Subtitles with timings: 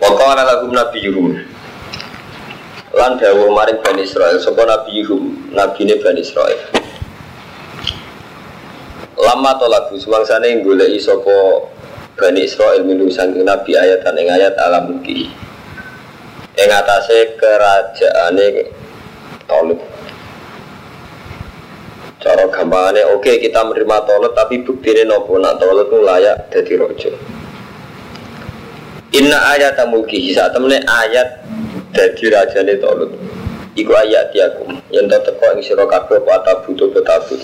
[0.00, 1.36] Wa qala lahum nabiyuhum
[2.96, 6.56] lan dawuh maring Bani Israel sapa nabiyuhum nabine Bani Israel
[9.20, 11.68] Lama tolabu sumangsane goleki sapa
[12.16, 15.28] Bani Israel minu sangking nabi ayatan ing ayat alam muki
[16.56, 18.72] ing atase kerajaane
[19.44, 19.80] Tolib
[22.24, 25.36] cara gampangane oke kita menerima Tolib tapi buktine nopo?
[25.36, 27.12] Nak Tolib itu layak jadi rojo
[29.10, 31.42] Inna ayat mulki saat temene ayat
[31.90, 33.10] dadi rajane Tolut.
[33.74, 37.42] Iku ayat diakum yang tak teko ing sira kabeh apa tabutu betabut.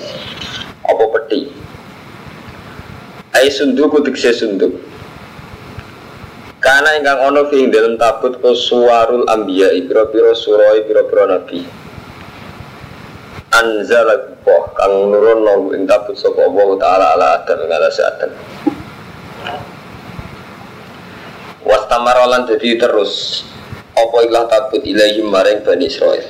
[0.87, 1.51] Apa peti.
[3.35, 4.79] Ai sunduk utikse sunduk.
[6.63, 11.67] Karena ingkang ono fi dalam tabut ko suwarul ambiya pira-pira surah pira-pira nabi.
[13.55, 17.91] Anzala Allah kang nurun nang ing tabut sapa Allah taala ala adam ing ala
[21.67, 21.75] adam.
[21.75, 23.43] Wastamarolan jadi terus.
[23.97, 26.23] Apa ilah tabut ilaihim maring Bani Israel?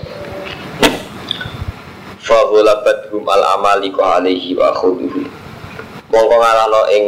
[2.23, 5.27] Fahulabat hum al amaliko alaihi wa khuduhu.
[6.11, 7.05] Mongko ngalano ing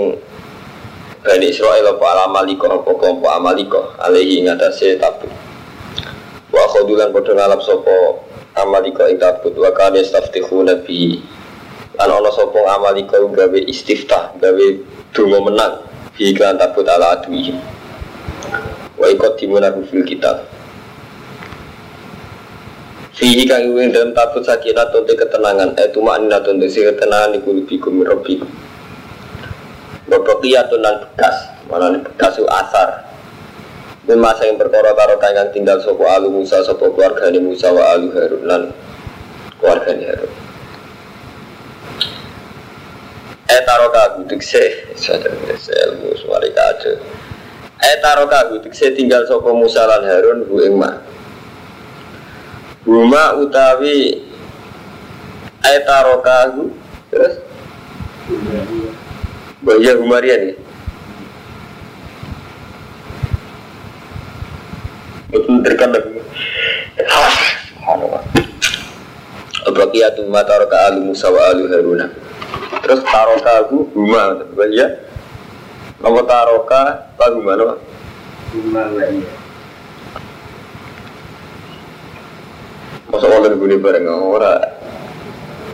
[1.22, 5.30] Bani Israel apa al amaliko apa kelompok amaliko alaihi ngatasi tabut
[6.50, 8.22] Wa khudulan podo ngalap sopo
[8.58, 11.22] amaliko ing tabut Wa kane staftihu nabi
[11.98, 14.66] Lan ono sopo amaliko gawe istiftah gawe
[15.14, 15.82] dungo menang
[16.14, 17.77] Bi iklan tabut ala aduihim
[18.98, 20.44] wa ikut dimunahu fil kitab.
[23.18, 25.74] Fihi kang ing dalam tabut sakinah tonte ketenangan.
[25.74, 28.46] Eh tuma anina tonte si ketenangan iku lubikum rabbikum
[30.06, 31.36] Bapakiyatun nan bekas.
[31.66, 33.10] Mana bekas itu asar.
[34.08, 38.08] Ini masa yang perkara karo kang tinggal sopo alu Musa sopo keluarga Musa wa alu
[38.14, 38.62] Harun lan
[39.60, 40.32] keluarga Harun.
[43.48, 47.17] Eh taro kagu dikse Sadar ilmu suari kado
[47.88, 50.92] Eh taro kagu dikse tinggal sopo Musa lan Harun hu ing ma
[52.84, 54.20] Huma utawi
[55.64, 56.68] Eh taro kagu
[57.08, 57.40] Terus?
[59.64, 60.56] Bahaya Humarian ya?
[65.32, 66.04] Betul terkadang
[67.08, 68.22] Subhanallah.
[69.64, 72.12] Abaqiyatun ma taraka alu Musa wa alu Haruna.
[72.84, 74.36] Terus taroka aku huma
[74.72, 75.07] ya
[75.98, 76.82] Nama taroka?
[77.18, 77.24] Apa?
[77.34, 77.74] Huma nama
[83.08, 84.56] Masa orang gini bareng ora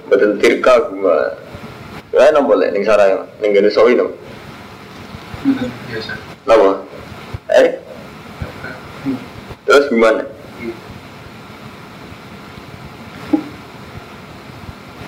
[0.09, 1.35] Betul tirka huma
[2.15, 4.13] Ya nama boleh ning sarang ning gini sawi nama
[5.93, 6.13] biasa.
[6.49, 6.71] Nama
[7.53, 7.69] Eh?
[9.69, 10.25] Terus gimana?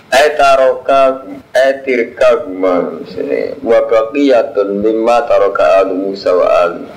[0.06, 3.59] Etaroka etirka guma sini.
[3.59, 6.94] Wa baqiyatun mimma taraka alu Musa wa Allah.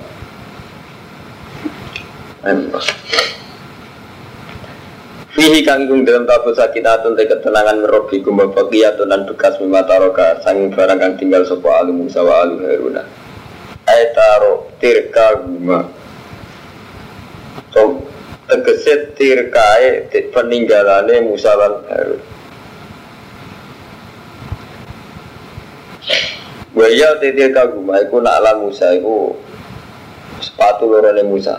[5.30, 10.70] Fihi kanggung dalam tabut sakinatun te ketenangan merobi gumba baqiyatun dan bekas mimma taraka sanging
[10.70, 13.02] barang kang tinggal sapa alu Musa wa alu Haruna.
[13.90, 16.00] Etaro tirka guma
[18.50, 22.20] tegese tirkae peninggalane Musa lan Harun
[26.70, 29.34] Waya titik kaguma iku nak ala Musa iku
[30.38, 31.58] sepatu lorone Musa.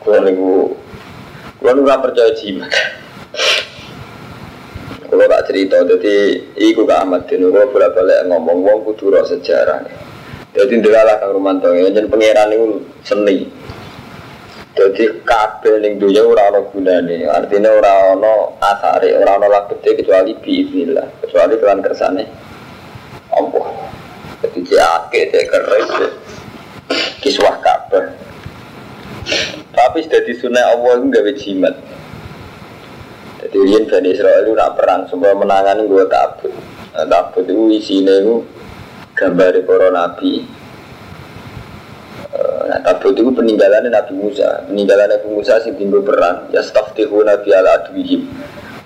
[0.00, 0.72] Kulo niku
[1.60, 2.72] kulo ora percaya jimat.
[5.08, 9.84] Kulo tak cerita, jadi iku Kak Ahmad Din kulo bolak-balik ngomong wong kudu ro sejarah.
[10.56, 13.44] Jadi ndelalah Kang Romanto, yen pangeran niku seni.
[14.78, 17.26] Jadi kabeh ning dunya ora ana gunane.
[17.26, 22.24] Artinya ora ana asare, ora ana labete kecuali biiznillah, kecuali kelan kersane.
[23.34, 23.66] Allah.
[24.46, 25.90] Jadi jake cek keris
[27.18, 28.06] kiswah kabeh.
[29.74, 31.74] Tapi sudah disunai Allah itu gawe jimat.
[33.42, 36.54] Jadi riyen Bani Israel itu nak perang, semua menangan gue tabut.
[36.94, 38.46] Nah, tabut itu isinya itu
[39.14, 40.42] gambar para nabi.
[42.68, 44.68] Nah, tabut itu peninggalannya Nabi Musa.
[44.68, 46.52] Peninggalan Nabi Musa sing tinggal perang.
[46.52, 48.28] Ya staftihu Nabi ala adwihim.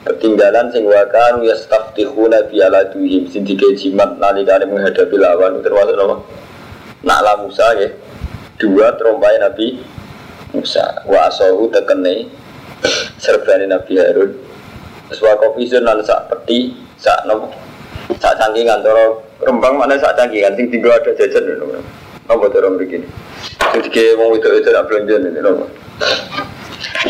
[0.07, 3.27] Ketinggalan sing wakan ya staftihu Nabi ala adwihim.
[3.27, 6.17] Sing jimat nalikane menghadapi lawan termasuk apa?
[7.03, 7.91] Nakla Musa ya.
[8.55, 9.83] Dua terompai Nabi
[10.55, 11.03] Musa.
[11.03, 12.31] Wa asahu tekene
[13.19, 14.31] serbane Nabi Harun.
[15.11, 16.71] Terus wa kofisun lan sak peti
[17.03, 17.51] sak nopo
[18.23, 21.83] sak cangkingan toro rembang mana sak cangkingan sing tinggal ada jajan lho.
[22.31, 23.07] Apa cara begini?
[23.73, 25.67] Jadi mau itu itu nak belanja ini loh.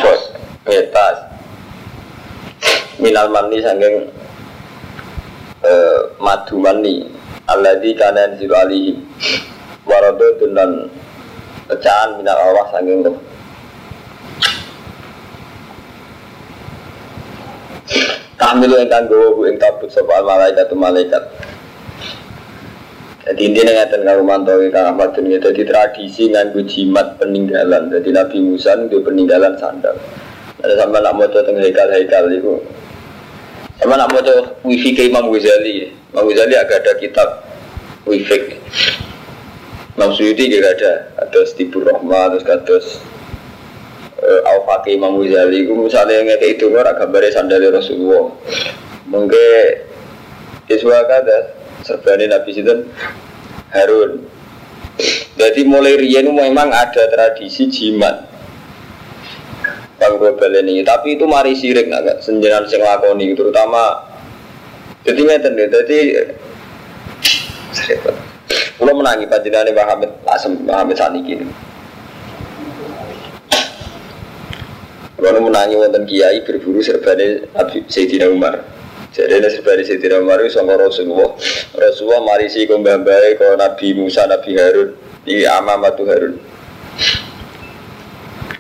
[0.01, 0.21] Bos,
[0.65, 1.17] ngetas.
[3.03, 4.09] Minal mani sangking
[6.23, 7.11] madu mani.
[7.51, 8.97] Alladhi kanan ziru alihi.
[9.85, 10.71] Waradotun dan
[11.67, 13.17] pecahan minal Allah saking roh.
[18.39, 21.23] Tahmilu gawa bu ing tabut al malaikat malaikat.
[23.23, 27.87] Jadi intinya ngeten karo mantowi kang Ahmad dunia jadi tradisi nganggo jimat peninggalan.
[27.87, 29.95] Jadi Nabi Musa itu peninggalan sandal.
[30.59, 32.59] Ada sama nak mau teng heikal-heikal itu.
[33.79, 34.23] Sama nak mau
[34.67, 35.95] wifi ke Imam Ghazali.
[36.11, 37.29] Imam Ghazali agak ada kitab
[38.11, 38.59] wifi.
[39.95, 40.93] Imam Suyuti juga ada.
[41.23, 42.87] Ada Stibur Rahmat, terus kados
[44.19, 45.63] uh, Al-Faqih Imam Ghazali.
[45.63, 48.35] Itu misalnya ngeke itu orang gambarnya sandalnya Rasulullah.
[49.07, 49.67] Mungkin
[50.67, 52.89] Iswa kata serbani Nabi Sinten
[53.75, 54.25] Harun.
[55.39, 58.31] Jadi mulai riyen memang ada tradisi jimat.
[60.03, 64.03] Bang ini, tapi itu mari sirik agak senjenan sing lakoni terutama
[65.07, 65.99] jadi ngeten deh, jadi
[68.83, 71.39] Kalau menangi panjenengan Mbah Hamid Asem Mbah Hamid saniki.
[75.23, 77.47] Kalau menangi wonten kiai berburu serbane
[77.87, 78.82] Sayyidina Umar.
[79.13, 81.37] Jadi ini serbane Sayyidina Umar itu sama Rasulullah.
[81.77, 82.97] Rasulullah marisi ke mbah
[83.37, 84.97] ke Nabi Musa, Nabi Harun.
[85.29, 86.41] Ini Amamatu Harun.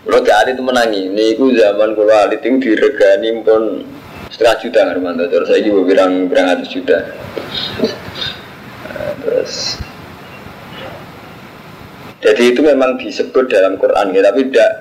[0.02, 3.80] Kalau gak itu menangi, ini itu zaman kalau alit itu diregani pun
[4.28, 5.24] setengah juta Hermanto.
[5.30, 6.98] Terus saya juga bilang bilang ratus juta.
[8.92, 9.80] Nah, terus
[12.20, 14.72] jadi itu memang disebut dalam Quran ya, tapi tidak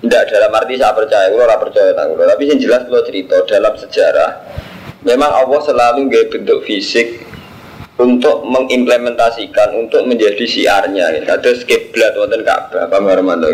[0.00, 3.74] tidak dalam arti saya percaya, kalau orang percaya tak Tapi yang jelas kalau cerita dalam
[3.76, 4.30] sejarah,
[5.06, 7.26] memang Allah selalu nggak bentuk fisik
[8.00, 11.20] untuk mengimplementasikan, untuk menjadi siarnya.
[11.20, 11.36] Ya.
[11.36, 13.48] Ada kiblat wonten Ka'bah, Pak Marmanto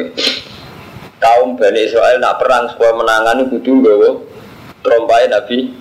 [1.21, 4.11] kaum Bani Israel nak perang supaya menangani kudu nggawa
[4.85, 5.73] trompai Nabi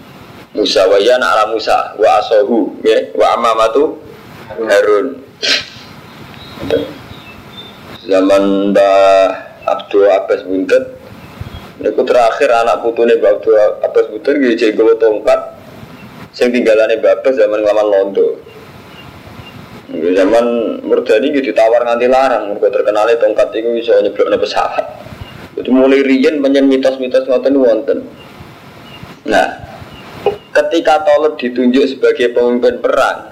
[0.55, 3.99] Musa wa ya ala Musa wa asohu ya wa amamatu
[4.55, 5.19] Harun
[8.07, 9.27] zaman Mbah
[9.67, 10.95] Abdul Abbas Buntet
[11.75, 15.39] Niku terakhir anak putune Mbah Abdul Abbas Buntet jadi gue tongkat
[16.35, 18.27] sing tinggalane Abbas zaman ngelawan Londo.
[19.95, 20.45] Zaman
[20.83, 22.51] Murdani gitu ditawar nganti larang.
[22.51, 24.85] Mergo terkenalnya tongkat itu bisa nyeblokno pesawat.
[25.55, 27.99] Itu mulai rian banyak mitos-mitos ngoten wonten.
[29.23, 29.47] Nah,
[30.51, 33.31] ketika Tolut ditunjuk sebagai pemimpin perang,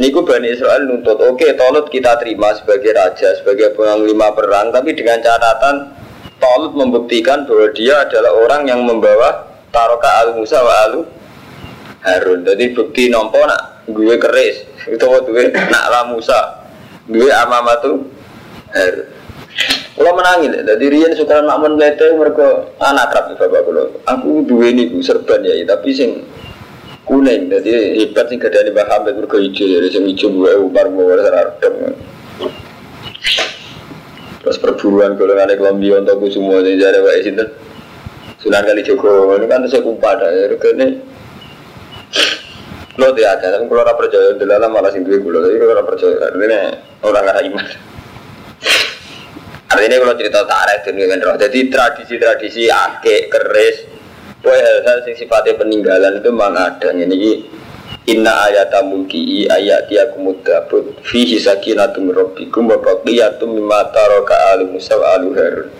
[0.00, 4.96] Niku Bani Israel nuntut, oke okay, Tolut kita terima sebagai raja, sebagai panglima perang, tapi
[4.96, 5.92] dengan catatan
[6.40, 11.00] Tolut membuktikan bahwa dia adalah orang yang membawa taroka al Musa wa alu
[12.04, 12.44] Harun.
[12.44, 16.68] Jadi bukti nompo nak gue keris, itu gue nak la Musa,
[17.08, 18.04] gue amamatu
[18.70, 19.08] Harun.
[19.94, 24.90] Kalau menangin, jadi Rian suka makmun lete mereka anak kerap bapak kalau aku dua ini
[24.98, 26.26] serban ya, tapi sing
[27.06, 31.14] kuning, jadi hebat sing gak ada baham mereka hijau, jadi sing hijau gue umar gue
[31.22, 31.94] serardem.
[34.42, 37.48] Terus perburuan golongan Kolombia untuk semua jadi jadi wa sinten.
[38.42, 41.00] Sunan kali Joko, ini kan saya kumpa ada, ya ini
[42.94, 45.88] lo tidak ada, tapi kalau orang percaya, dalam malah sing duwe kulo, tapi kalau orang
[45.90, 46.58] percaya, ini
[47.02, 47.66] orang nggak iman.
[49.74, 51.34] Artinya kalau cerita tarikh dunia kan roh.
[51.34, 53.76] Jadi tradisi-tradisi akek, keris,
[54.44, 56.92] Boy hal-hal yang sifatnya peninggalan itu memang ada.
[56.92, 57.48] Ini
[58.04, 64.92] Inna ayata mulki ayat tiakumud dabut Fihi sakinatum rabbikum wa baqiyatum mimma taraka alu Musa
[64.92, 65.72] alu Harun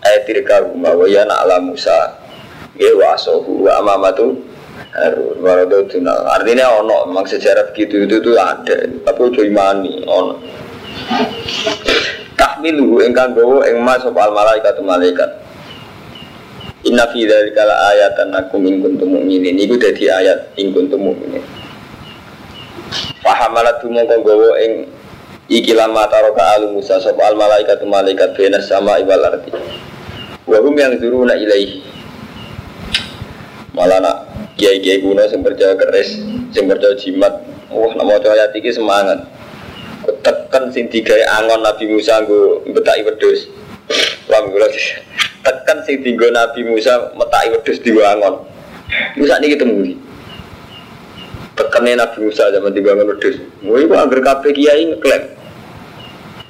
[0.00, 2.16] Ayat tirka rumah wa yana ala Musa
[2.80, 4.40] Ya wa wa amamatu
[4.96, 8.88] Harun Waradotuna Artinya ono memang sejarah begitu itu tuh ada.
[8.88, 10.34] Tapi udah imani ono.
[12.36, 15.30] Tahmiluhu ingkang gowo ing mas sapa al malaikat malaikat.
[16.88, 19.60] Inna fi dzalika la ayatan lakum in kuntum mu'minin.
[19.60, 21.44] Iku dadi ayat in kuntum mu'minin.
[23.20, 24.88] Fahamalat mongko gowo ing
[25.52, 29.52] iki lama taroka alu Musa sapa al malaikat malaikat bena sama ibal arti
[30.46, 31.82] wa hum yang zuruna ilaihi.
[33.74, 36.20] Malah nak kiai-kiai kuno sing percaya keris
[36.52, 39.36] sing percaya jimat wah nak maca ayat iki semangat
[40.22, 43.50] tekan sing digawe angon Nabi Musa nggo betaki wedhus.
[44.26, 44.66] Paham kula
[45.42, 48.46] tekan sing dienggo Nabi Musa metaki wedhus di angon.
[49.18, 49.94] Musa niki ketemu iki.
[51.56, 53.36] Tekane Nabi Musa zaman di angon wedhus.
[53.66, 55.24] Woi kok angger kabeh kiai ngeklaim.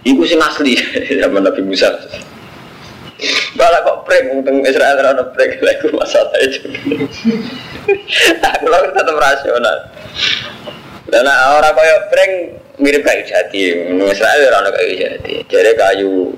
[0.07, 0.77] Iku sing asli
[1.23, 1.91] zaman Nabi Musa.
[3.57, 6.69] Malah kok prank untung Israel ora ono prank iku masalah itu.
[8.45, 9.79] Aku lho tetap rasional.
[11.09, 12.33] Dan orang kaya prank
[12.77, 13.73] mirip kayu jati
[14.13, 16.37] Israel orang kayu jati jadi kayu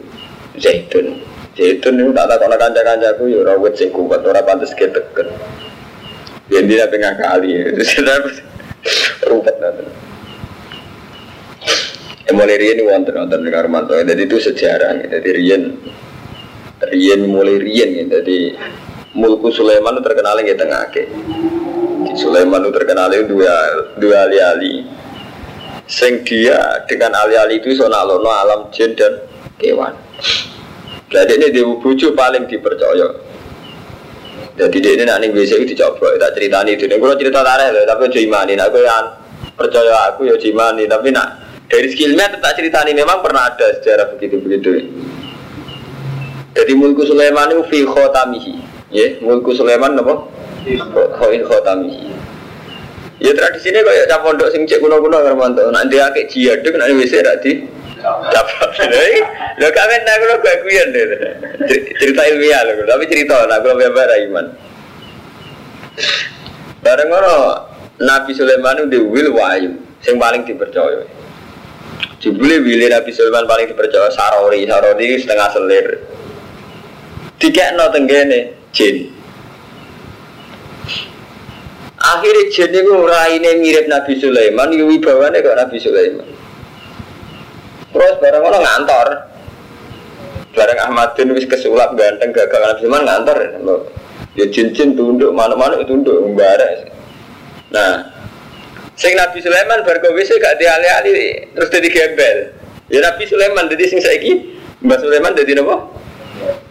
[0.54, 1.18] zaitun
[1.58, 5.34] zaitun itu tak tak kono kanca kancaku ya orang wet sing kuat pantas keteken
[6.46, 7.58] dia dia pengen kali
[9.28, 9.84] rumput nanti
[12.28, 13.96] Ya mulai riyen wonten wonten Karmanto.
[13.96, 15.00] Jadi itu sejarah.
[15.00, 15.80] Jadi riyen
[16.86, 18.04] riyen mulai riyen ya.
[18.18, 18.54] Jadi
[19.18, 21.04] mulku Sulaiman itu terkenal di tengah ke.
[22.14, 23.54] Sulaiman itu terkenal dua
[23.98, 24.86] dua ali-ali.
[25.88, 29.24] Sing dia dengan ali-ali itu so lono alam jin dan
[29.56, 29.96] kewan.
[31.08, 33.08] Jadi ini dia bucu paling dipercaya.
[34.58, 36.90] Jadi dia ini nanti bisa itu dicoba, tak cerita itu.
[36.90, 38.58] Kalau cerita tarik loh, tapi jadi imani.
[38.58, 39.06] Aku yang
[39.54, 44.10] percaya aku ya jimani, tapi nak dari skillnya tetap cerita ini memang pernah ada sejarah
[44.18, 44.70] begitu begitu.
[46.58, 48.54] Jadi mulku Sulaiman itu fi khotamihi,
[48.90, 50.26] ya mulku Sulaiman apa?
[51.14, 52.10] Khoin khotamihi.
[53.22, 55.70] Ya tradisi ini kayak cap pondok sing cek kuno-kuno Hermanto.
[55.70, 57.62] Nanti akeh jihaduk nanti bisa tidak di
[58.02, 58.74] dapat.
[59.58, 61.06] Lo kalian nak lo gak kuyan deh.
[61.98, 64.46] Cerita ilmiah lo, tapi cerita nak lo bebas iman.
[66.82, 67.34] Bareng ngono
[68.02, 71.06] Nabi Sulaiman itu wil wahyu, sing paling dipercaya.
[72.18, 75.86] Jebule wili Nabi Sulaiman paling dipercaya sarori, sarori setengah selir.
[77.38, 79.14] Tiga no tenggene jin.
[81.98, 86.28] Akhirnya jin itu raine mirip Nabi Sulaiman, yu wibawane kok Nabi Sulaiman.
[87.94, 89.08] Terus bareng orang ngantor.
[90.54, 93.38] Bareng Ahmadin wis kesulap ganteng gagal Nabi Sulaiman ngantor.
[94.34, 96.90] Ya jin-jin tunduk, mana-mana tunduk mbara.
[97.70, 98.02] Nah,
[98.98, 102.50] sing Nabi Sulaiman bar wis gak diali-ali terus dadi gembel.
[102.90, 105.90] Ya Nabi Sulaiman dadi sing saiki Mbak Sulaiman dadi napa?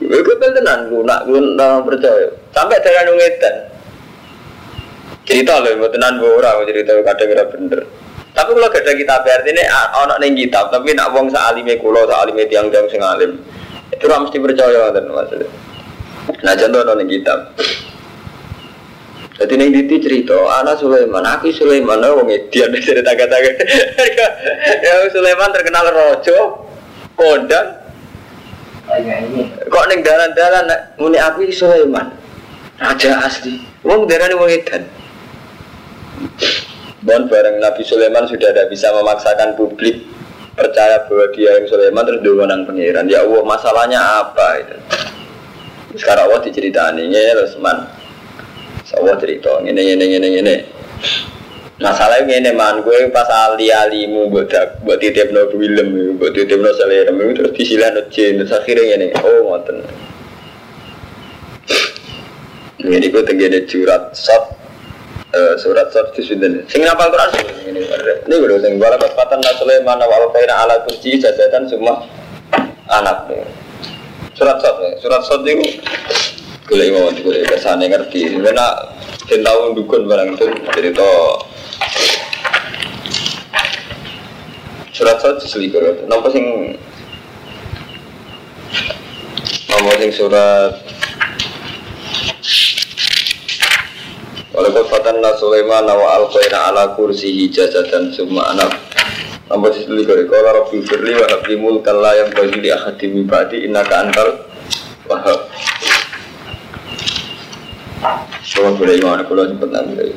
[0.08, 1.40] Gembel tenan lu nak lu
[1.84, 2.32] percaya.
[2.56, 3.78] Sampai darah nungetan
[5.28, 7.82] cerita loh, buat tenan ora cerita kadang kira bener.
[8.32, 9.64] Tapi kalau gak ada kitab artinya
[10.06, 13.36] ono neng kitab, tapi nak wong saalime kulo, saalime tiang tiang sing alim,
[13.92, 15.50] itu ora mesti percaya kan maksudnya.
[16.46, 17.40] Nah contoh ono neng kitab.
[19.38, 23.64] Jadi neng diti cerita, anak Sulaiman, aku Sulaiman, wong edian cerita kata-kata.
[24.86, 26.70] ya Sulaiman terkenal rojo,
[27.18, 27.87] kondang.
[29.68, 32.08] Kok neng dalan-dalan muni aku Sulaiman,
[32.80, 33.60] raja asli.
[33.84, 34.84] Wong darane wong edan.
[37.04, 40.08] Dan bareng Nabi Sulaiman sudah tidak bisa memaksakan publik
[40.56, 43.06] percaya bahwa dia yang Sulaiman terus menang pangeran.
[43.08, 44.78] Ya Allah masalahnya apa itu?
[46.00, 47.92] Sekarang Allah diceritani ya terus man.
[48.96, 50.56] Allah cerita ini ini ini ini.
[51.78, 54.50] Masalahnya ini man gue pas ali alimu buat
[54.82, 59.14] buat titip no film buat titip no selera terus disilah no jin terus akhirnya ini
[59.22, 59.86] oh ngoten.
[62.82, 64.58] Ini gue jurat sop
[65.62, 66.66] surat surat di sini.
[66.66, 67.86] Sing ngapal Quran ini.
[68.26, 72.02] Ini gue sing bala kepatan Sulaiman wa kaina ala kursi jajatan semua
[72.90, 73.30] anak.
[74.34, 75.78] Surat surat surat surat itu
[76.66, 78.34] gue mau gue ke sana ngerti.
[78.42, 78.66] Karena
[79.30, 81.06] tahu dukun barang itu cerita
[84.98, 85.84] surat surat selikur.
[86.10, 86.46] Nampak sing
[89.70, 90.74] nomor sing surat?
[94.58, 98.74] Walaupun fatanna Sulaiman wa alqaina ala kursihi dan summa anak
[99.54, 103.70] Nomor sisi kore Kala Rabbi firli wa habli mulkan la yang bagi di akhadi mibadi
[103.70, 104.50] innaka antal
[105.06, 105.46] wahab
[108.50, 110.10] Kalau boleh iman, kalau sempat nanti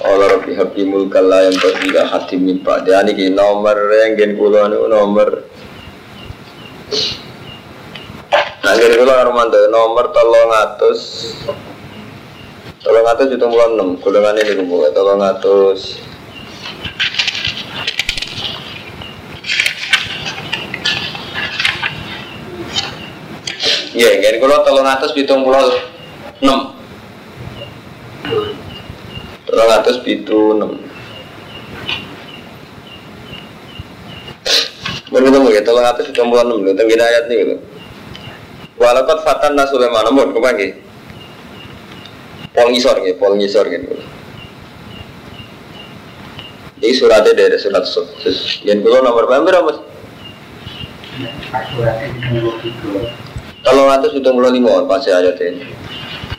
[0.00, 4.32] Kala Rabbi habli mulkan la yang bagi di akhadi mibadi Ini ki nomor yang gen
[4.40, 5.44] kulo nomor
[8.60, 9.12] Nah, kira kulo
[9.68, 11.00] nomor tolong atus
[12.80, 14.88] Tolong atus juta bulan enam, golongan ini kumpul.
[14.88, 16.00] Tolong atus.
[23.92, 25.76] Iya, ini kalau tolong atus pitung pulau
[26.40, 26.72] enam.
[29.50, 30.78] Tolong atus pitu enam.
[35.10, 36.70] Benar ya, tolong pitung pulau enam.
[36.70, 37.54] Tenggian ayat nih gitu.
[38.78, 40.66] Walaupun fatan Sulaiman, namun ke mana
[42.54, 43.98] pol ngisor gitu, pol ngisor gitu.
[46.80, 48.64] Ini suratnya dari surat sukses.
[48.64, 49.78] Yang dulu nomor berapa mas?
[53.60, 55.68] Kalau ngatus itu mulai lima pasti ada ini.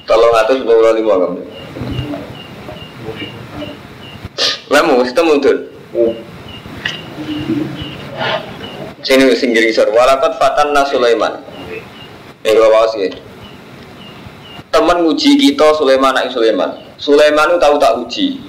[0.10, 1.42] Kalau ngatus itu mulai lima kamu.
[4.72, 5.68] Lemu, kita muncul.
[9.04, 9.92] Sini singgir ngisor.
[9.92, 11.44] Walakat fatan Sulaiman.
[12.42, 13.12] Ini kalau bawas ya.
[14.72, 16.72] Teman uji kita Sulaiman anak Sulaiman.
[16.96, 18.40] Sulaiman itu tahu tak uji.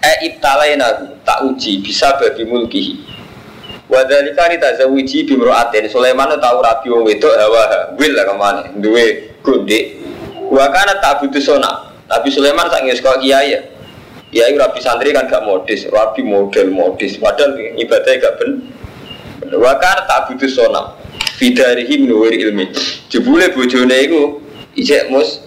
[0.00, 1.84] Eh ibtalaina tak uji.
[1.84, 2.94] Bisa bagi mulkihi.
[3.90, 8.62] Wadhalika ni tazawiji bimro'atin Sulaiman itu tahu rabi wong wedok hawa wil lah ke mana.
[8.78, 10.00] Duwe gundik
[10.48, 11.92] Wa kana tak butuh sona.
[12.08, 13.60] Nabi Sulaiman tak ngis kok kiai ya
[14.30, 18.50] Ya itu rabi santri kan gak modis, rabi model modis, padahal ibadahnya gak ben.
[19.50, 20.94] Wakar tak butuh sonam,
[21.34, 22.70] fidarihi minuwir ilmi.
[23.10, 24.38] Jebule bojone itu
[24.78, 25.42] ijek mus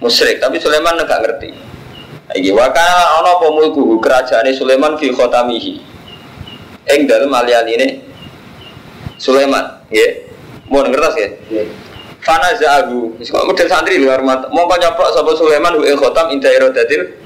[0.00, 1.52] musyrik, tapi Sulaiman gak ngerti.
[2.40, 5.84] Iki wakar ana apa mulku kerajaan Sulaiman fi khotamihi.
[6.88, 7.68] Eng dalem alian
[9.20, 10.24] Sulaiman, ya.
[10.72, 11.28] Mau ngertas ya?
[12.24, 14.48] Fana zahabu, model santri luar mata.
[14.48, 17.25] Mau nyoplok sapa Sulaiman hu ing khotam inda irodatil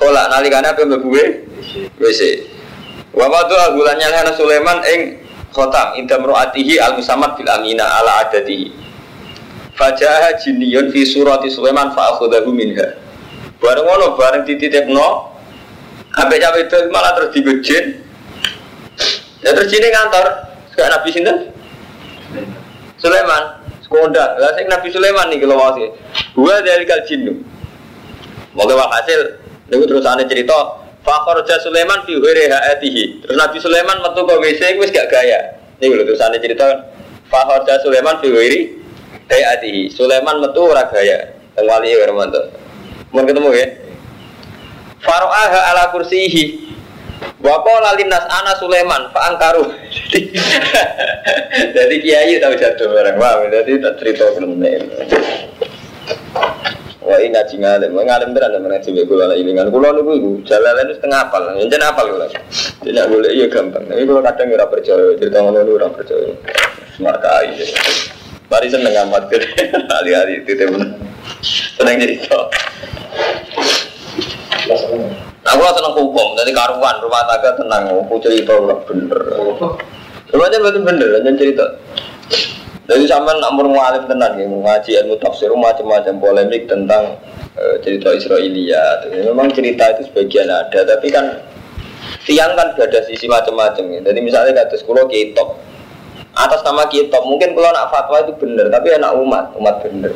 [0.00, 1.08] nalikane apa mlebu
[2.00, 2.20] WC.
[3.12, 5.20] Wa wadu agulannya hana Sulaiman ing
[5.52, 8.72] khotam inda mru'atihi al musamad fil amina ala adatihi.
[9.76, 12.96] Fajaha jinniyun fi surati Sulaiman fa akhadahu minha.
[13.60, 15.32] Bareng ngono bareng dititipno
[16.18, 17.84] ambek cawe itu malah terus digojin.
[19.42, 20.26] Ya terus ini kantor,
[20.70, 21.36] sekarang Nabi sinten?
[23.02, 25.92] Sulaiman kondang lah sing Nabi Sulaiman nih kalau masih
[26.32, 27.44] gua dari kal jinnu
[28.56, 29.41] moga hasil
[29.72, 33.26] niku terus ada cerita Fakor ja Sulaiman fi haatihi.
[33.26, 35.58] Terus Nabi Sulaiman metu ke WC wis gak gaya.
[35.82, 36.94] Niku lho terus ada cerita
[37.26, 38.30] Fakor ja Sulaiman fi
[39.26, 39.90] haatihi.
[39.90, 41.34] Sulaiman metu ora gaya.
[41.58, 42.38] Teng wali ya Romanto
[43.12, 43.66] ketemu ya.
[45.02, 46.70] Faro'aha ala kursihi.
[47.42, 49.66] Wako lalinas ana Sulaiman Pak Angkaru
[51.74, 54.62] Jadi kiai tahu jatuh barang Wah, jadi tak cerita belum
[57.12, 59.52] Wah ini ngaji ngalim, ngalim tenan mana sih gue ini.
[59.52, 62.24] Kan, kulo ibu jalan itu setengah apal, jangan apal gue
[62.88, 66.32] tidak boleh iya gampang, tapi kalau kadang nggak percaya, cerita ngono lu orang percaya,
[66.96, 67.68] smart kali,
[68.48, 69.44] mari seneng amat gitu,
[69.92, 70.96] hari-hari itu temen,
[71.76, 72.48] seneng cerita.
[75.52, 79.20] Aku lah seneng hukum, jadi karuan rumah tangga tenang, aku cerita udah bener.
[80.32, 81.66] Rumahnya betul bener, jangan cerita.
[82.92, 87.16] Jadi sama nampur mualim tenan ya, ngaji ilmu tafsir macam-macam polemik tentang
[87.56, 89.08] uh, cerita Israelia.
[89.08, 91.40] Memang cerita itu sebagian ada, tapi kan
[92.28, 94.00] tiang kan ada sisi macam-macam ya.
[94.04, 95.56] Jadi misalnya kata sekolah kitab,
[96.36, 100.12] atas nama kitab mungkin kalau nak fatwa itu bener, tapi anak umat, umat bener.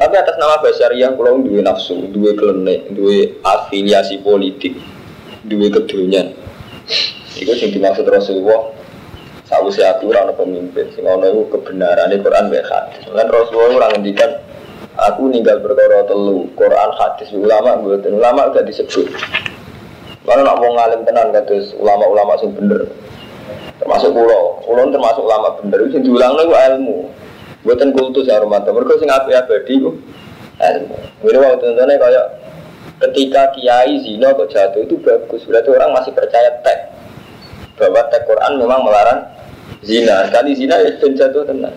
[0.00, 0.56] Tapi atas nama
[0.96, 4.72] yang kalau dua nafsu, dua klenek, dua afiliasi politik,
[5.44, 6.32] dua kedunian.
[7.36, 8.79] Itu yang dimaksud Rasulullah.
[9.50, 13.02] Si aku orang pemimpin, sing ono itu kebenaran di Quran baik hadis.
[13.10, 14.30] Kan Rasulullah orang ngendikan
[14.94, 19.10] aku ninggal berkoro telu, Quran hadis ulama buatan ulama udah disebut.
[20.22, 22.86] Kalau nak mau ngalim tenan kata ulama-ulama sing bener,
[23.82, 27.10] termasuk pulau, pulau termasuk ulama bener, itu diulang lagi ilmu.
[27.66, 29.98] Buatan kultus ya teman, mereka sing api abadi ku
[30.60, 30.96] ilmu.
[31.26, 32.26] Ini waktu contohnya kayak
[33.00, 36.82] ketika kiai zina atau jatuh itu bagus, berarti orang masih percaya teks
[37.80, 39.20] bahwa teks Quran memang melarang
[39.84, 40.28] zina.
[40.32, 41.76] Kali zina ya ben jatuh tenang.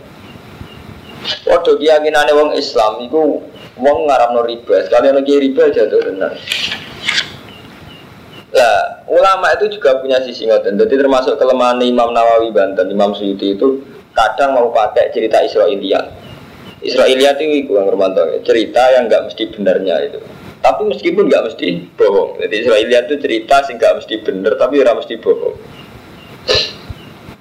[1.48, 3.40] Waduh keyakinannya wong Islam itu
[3.80, 6.36] wong ngarap no riba, sekali lagi riba jatuh tenang.
[8.54, 10.78] Lah, ulama itu juga punya sisi ngoten.
[10.78, 13.82] Jadi termasuk kelemahan Imam Nawawi Banten, Imam Suyuti itu
[14.14, 16.06] kadang mau pakai cerita Israelia.
[16.84, 20.20] Israelia itu kurang Romanto cerita yang nggak mesti benarnya itu.
[20.62, 22.40] Tapi meskipun nggak mesti bohong.
[22.46, 25.56] Jadi Israelia itu cerita sih nggak mesti benar, tapi nggak mesti bohong.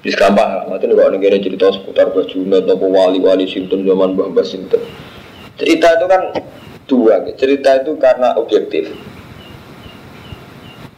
[0.03, 4.83] Bisa gampang nanti nggak negara cerita seputar Bajunat, nopo wali-wali Sinten zaman Mbah Mbah Sinten.
[5.57, 6.23] Cerita itu kan
[6.91, 8.91] dua, cerita itu karena objektif.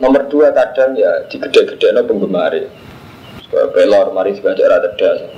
[0.01, 2.57] Nomor dua kadang ya digede-gede no penggemar.
[3.55, 5.31] Pelor, mari sebagai rata das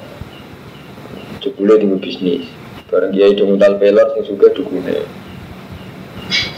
[1.46, 2.42] jebule di bisnis
[2.90, 4.98] bareng dia itu modal pelor yang juga dukune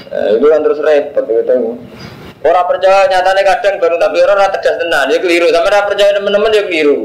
[0.08, 1.76] nah, itu kan terus repot gitu
[2.46, 5.46] orang percaya nyatanya kadang baru tak pelor rata tegas tenan dia keliru.
[5.50, 6.98] Sama orang percaya teman-teman dia keliru.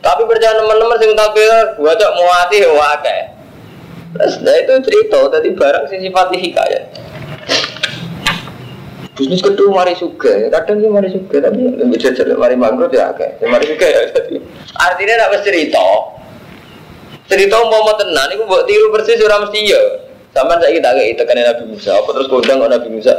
[0.00, 3.20] Tapi percaya teman-teman sing tak pelor gua cok mau hati ya wakai
[4.10, 6.84] terus nah itu cerita tadi barang sih sifat hikayat.
[9.14, 13.38] Bisnis kedua mari suka kadang sih mari suka tapi lebih jajar mari mangkrut ya kayak
[13.46, 14.00] mari suka ya
[14.82, 15.86] artinya tidak cerita.
[17.30, 19.82] Cerita mau tenan itu buat tiru persis ora mesti ya
[20.34, 21.94] sama saya kita kayak tekan Nabi Musa.
[21.94, 23.14] Apa terus kondang Nabi Musa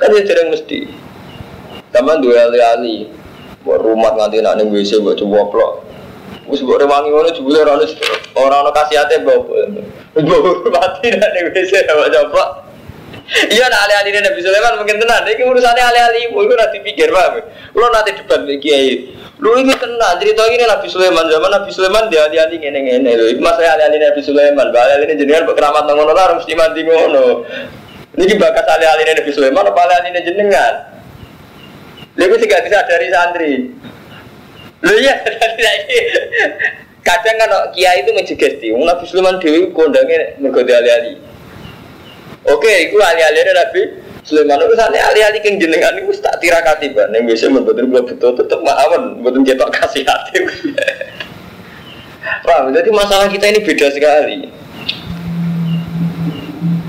[0.00, 0.90] kan ya sering mesti
[1.94, 3.06] sama dua ali-ali
[3.62, 5.72] buat rumah nganti nak nih WC buat coba plok
[6.44, 7.88] Wis mbok rewangi ngono jebule ora ono
[8.36, 9.48] ora ono kasihate mbok.
[10.12, 12.44] Mbok mati nak ning WC buat coba.
[13.48, 17.40] Iya nak ali-ali Nabi Sulaiman mungkin tenan iki urusane ali-ali ibu ora dipikir paham.
[17.72, 18.92] Kulo nanti debat iki kiai
[19.42, 23.10] Lu ini tenang, cerita ini Nabi Sulaiman zaman Nabi Sulaiman dia dia ini ini ini
[23.18, 23.24] lu.
[23.34, 27.42] Itu masa ali ali Nabi Sulaiman, bahaya ini jenengan keramat ngono lah mesti mati ngono.
[28.14, 30.74] Ini bakas ali ali Nabi Sulaiman apa ali ali jenengan?
[32.14, 33.52] Lalu sih gak dari santri.
[34.84, 35.16] Lu ya,
[37.08, 38.70] kadang kan kiai itu menjegesti.
[38.70, 41.12] Nabi Sulaiman dewi kondangnya mergodi ali ali.
[42.44, 43.82] Oke, itu ahli-ahli Nabi
[44.24, 46.92] Sulaiman itu sana ahli-ahli yang jenengan itu tak tirakati.
[46.92, 50.38] Yang biasa membuat gue betul tetap maafan, buat cetok kasih hati.
[52.44, 52.72] Paham?
[52.72, 54.63] Jadi masalah kita ini beda sekali.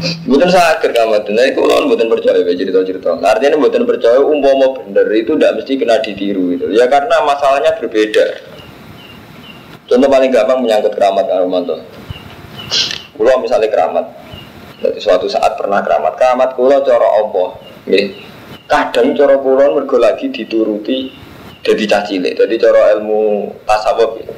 [0.03, 3.15] Bukan sakit kamu nah kalau bukan percaya ya cerita cerita.
[3.15, 6.67] Artinya bukan percaya umpama bener itu tidak mesti kena ditiru gitu.
[6.75, 8.43] Ya karena masalahnya berbeda.
[9.87, 11.79] Contoh paling gampang menyangkut keramat kan Romanto.
[13.15, 14.05] Kalau misalnya keramat,
[14.83, 17.63] jadi suatu saat pernah keramat, keramat kulo coro.
[17.87, 18.19] Nih,
[18.67, 21.07] kadang coro kulo mergo lagi dituruti
[21.63, 22.35] jadi cacile.
[22.35, 23.23] Jadi coro ilmu
[23.63, 24.35] tasawuf gitu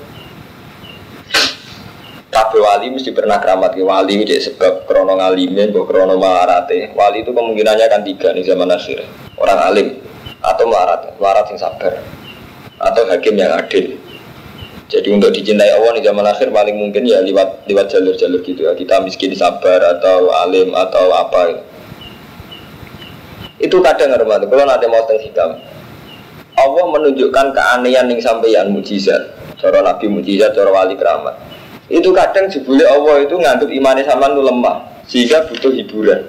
[2.38, 7.26] kabeh wali mesti pernah keramat ke wali jadi sebab krono ngalime mbok krono marate wali
[7.26, 9.02] itu kemungkinannya kan tiga nih zaman akhir.
[9.41, 9.97] Orang alim
[10.45, 11.93] atau melarat melarat yang sabar
[12.78, 13.97] atau hakim yang adil.
[14.88, 18.78] Jadi untuk dicintai Allah di zaman akhir paling mungkin ya lewat lewat jalur-jalur gitu ya.
[18.78, 21.58] Kita miskin sabar atau alim atau apa
[23.58, 23.82] itu.
[23.82, 25.52] Kadang hormat kalau nanti mau tentang hitam
[26.58, 29.34] Allah menunjukkan keanehan yang sampeyan mujizat.
[29.58, 31.46] Cara nabi mujizat cara wali keramat
[31.88, 36.21] itu kadang jebule Allah itu nganggap imannya sama itu lemah sehingga butuh hiburan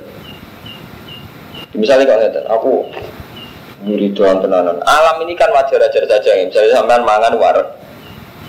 [1.74, 2.72] misalnya kalau ngeten aku
[3.86, 7.68] nyuri doang tenanan alam ini kan wajar-wajar saja misalnya sampean mangan waret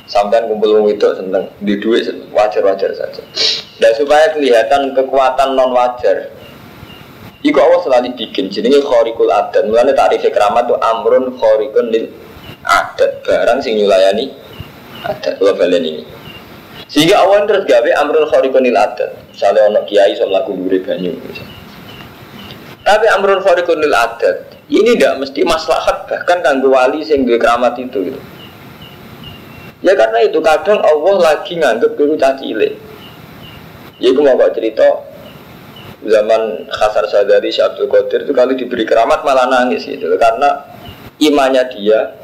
[0.10, 3.22] sampean kumpul wong itu seneng di duit wajar-wajar saja
[3.82, 6.34] dan supaya kelihatan kekuatan non wajar
[7.39, 9.63] Iku Allah selalu bikin jenenge khorikul adat.
[9.63, 12.12] Mulane tarif keramat itu amrun khorikun lil
[12.67, 13.24] adat.
[13.24, 14.28] Barang sing nyulayani
[15.08, 15.39] adat.
[15.39, 16.04] Kula balen ini.
[16.89, 19.13] Sehingga awan terus gawe amrul khariqunil adat.
[19.30, 21.13] Misalnya ono kiai iso mlaku dhuwure banyu.
[22.82, 28.13] Tapi amrul khariqunil adat ini tidak mesti maslahat bahkan kanggo wali sing duwe keramat itu
[28.13, 28.21] gitu.
[29.82, 32.78] Ya karena itu kadang Allah lagi nganggep dulu cacile.
[33.97, 34.86] Ya itu mau kok cerita
[36.06, 40.63] zaman Khasar Sadari Syabdul Qadir itu kali diberi keramat malah nangis gitu karena
[41.19, 42.15] imannya dia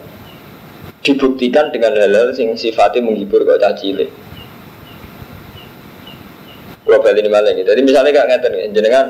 [1.03, 4.05] dibuktikan dengan hal-hal yang sifatnya menghibur kok cacile.
[6.85, 7.65] Kalau balik ini malah gitu.
[7.65, 9.05] Jadi misalnya gak ngeten jenengan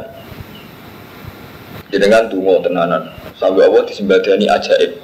[1.92, 4.96] jenengan tunggu tenanan sampai Allah disembadani ajaib.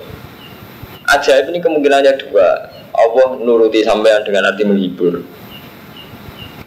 [1.12, 2.72] Ajaib ini kemungkinannya dua.
[2.96, 5.20] Allah nuruti sampean dengan arti menghibur.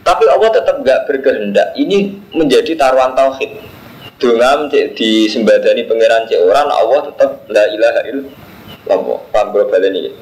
[0.05, 1.73] Tapi Allah tetap gak berkehendak.
[1.73, 3.73] Ini menjadi taruhan tauhid.
[4.21, 9.19] Dengan disembadani pangeran cek orang, Allah tetap la ilaha illallah.
[9.33, 10.13] Paham balik ini?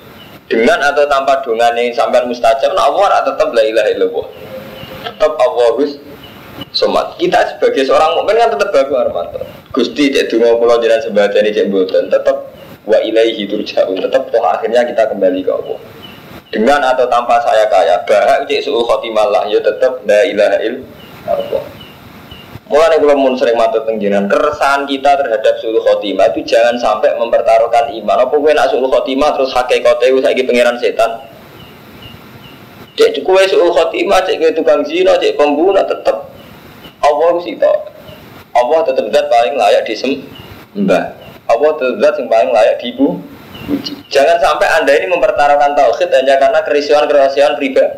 [0.46, 4.26] Dengan atau tanpa dongan yang sampean mustajab, nah Allah tetap la ilaha illallah
[5.02, 5.98] tetap Allahus
[6.72, 7.18] somat.
[7.18, 9.40] Kita sebagai seorang mukmin kan tetap bagus Armanto
[9.72, 12.36] Gusti cek dungo pulau jalan sebagian cek buatan tetap
[12.82, 15.78] wa ilaihi turja'un tetap toh akhirnya kita kembali ke Allah.
[16.52, 21.64] Dengan atau tanpa saya kaya bahak cek suul khotimah lah ya tetap la ilaha illallah
[22.72, 27.92] Mulai kalau mau sering mata tengginan keresahan kita terhadap suul khotimah itu jangan sampai mempertaruhkan
[28.00, 28.24] iman.
[28.24, 31.10] Apa gue nak suul khotimah terus hakikatnya saya pangeran setan
[32.92, 36.28] Cek kue suul khotimah, cek kue tukang zina, cek pembunuh tetap
[37.00, 37.56] Allah sih.
[38.52, 41.04] Allah tetap zat paling layak disembah.
[41.48, 43.16] Allah tetap zat yang paling layak dibu.
[44.12, 47.96] Jangan sampai anda ini mempertaruhkan tauhid hanya karena kerisian kerisian pribadi.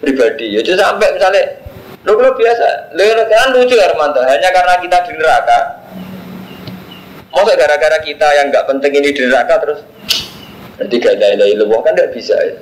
[0.00, 0.46] Pribadi.
[0.56, 1.60] Ya sampai misalnya
[2.00, 5.58] Lu kalau biasa, lu kan lucu Armanto, hanya karena kita di neraka.
[7.30, 9.80] Masa gara-gara kita yang nggak penting ini di neraka terus
[10.80, 12.56] nanti gak ada ilahi kan nggak bisa ya.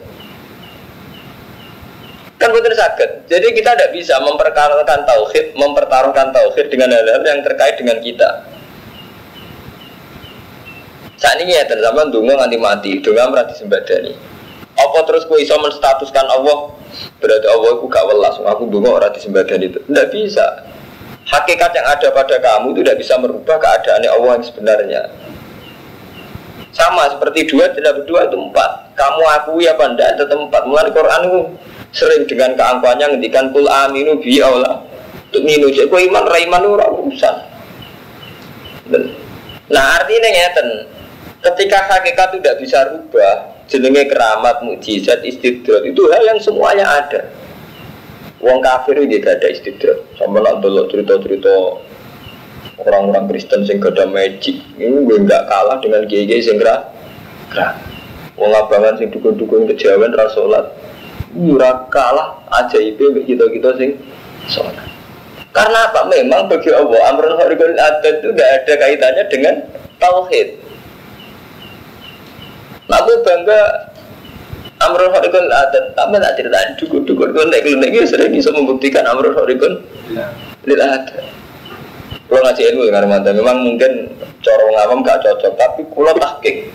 [2.39, 3.27] Kan betul sakit.
[3.27, 8.47] Jadi kita tidak bisa mempertaruhkan tauhid, mempertaruhkan tauhid dengan hal-hal yang terkait dengan kita.
[11.19, 14.15] Saat ini ya zaman dungo nganti mati, dungo berarti sembadani.
[14.79, 16.79] Apa terus ku iso menstatuskan Allah
[17.19, 19.83] berarti Allah aku gak welas, aku dungo orang disembadani itu.
[19.83, 20.47] Tidak bisa.
[21.27, 25.03] Hakikat yang ada pada kamu itu tidak bisa merubah keadaan Allah yang sebenarnya.
[26.71, 28.95] Sama seperti dua tidak berdua itu empat.
[28.95, 30.63] Kamu akui apa tidak tetap empat.
[30.71, 31.41] Mulai Quran itu
[31.93, 34.85] sering dengan keangkuhannya ngendikan kul aminu bi Allah.
[35.29, 36.25] Untuk minu cek iman?
[36.25, 37.37] Raiman ora urusan?
[39.69, 40.69] Nah artinya ngeten
[41.45, 47.29] ketika hakikat tidak bisa rubah jenenge keramat mukjizat istidrat itu hal yang semuanya ada.
[48.39, 51.83] Wong kafir itu gak ada istidrat sama nak dulu cerita-cerita
[52.79, 56.87] orang-orang Kristen sing gak ada magic ini gue nggak kalah dengan kiai-kiai sing gerak
[58.39, 60.71] Wong abangan sing dukun-dukun kejawen rasolat
[61.37, 63.91] murah kalah aja itu kita kita sing
[64.49, 64.89] sholat.
[65.53, 66.07] Karena apa?
[66.07, 69.55] Memang bagi Allah amrul harikul adat itu tidak ada kaitannya dengan
[69.99, 70.49] tauhid.
[72.89, 73.61] Aku bangga
[74.81, 79.35] amrul harikul adat, tapi tak ceritain dukun dukun gue naik naik sering bisa membuktikan amrul
[79.35, 79.83] harikul
[80.65, 81.27] lil adat.
[82.29, 84.13] Kalau ngaji ilmu dengan mantan memang mungkin
[84.45, 86.69] corong awam gak cocok, tapi kalau tahkik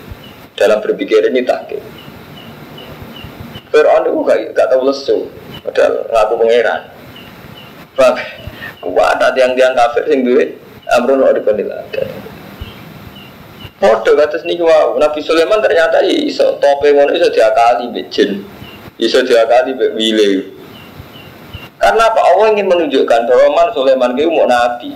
[0.58, 1.78] dalam berpikir ini tahkik.
[3.74, 5.26] Fir'aun itu gak, gak tahu lesu,
[5.66, 6.82] padahal ngaku pangeran.
[7.98, 8.16] Bang,
[8.86, 10.62] kuat ada yang tiang kafir sing duit,
[10.94, 12.06] amrun lo dikondil ada.
[13.82, 18.46] Podo kata sini wow, Nabi Sulaiman ternyata iso tope ngono iso diakali bejin,
[19.02, 20.54] iso diakali be wile.
[21.82, 24.96] Karena apa Allah ingin menunjukkan bahwa Man Sulaiman itu mau nabi.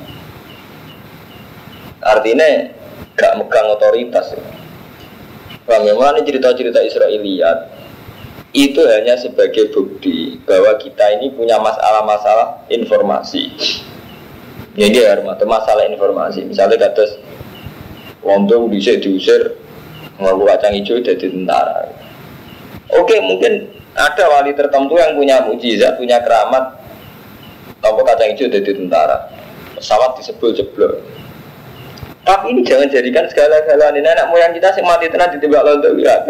[1.99, 2.71] Artinya
[3.17, 4.37] gak megang otoritas.
[5.67, 7.76] Bang, memang ini cerita-cerita Israeliat
[8.57, 13.53] itu hanya sebagai bukti bahwa kita ini punya masalah-masalah informasi.
[14.73, 15.13] Ini dia
[15.45, 16.41] masalah informasi.
[16.49, 17.05] Misalnya kata
[18.25, 19.53] Wong bisa diusir
[20.17, 21.85] ngaku kacang hijau jadi tentara.
[22.97, 26.81] Oke, mungkin ada wali tertentu yang punya mujizat, punya keramat,
[27.77, 29.29] tanpa kacang hijau jadi tentara.
[29.77, 30.97] Pesawat disebul jeblok.
[32.25, 36.25] Tapi ini jangan jadikan segala-galanya anak moyang kita sing mati tenan ditembak londo ya.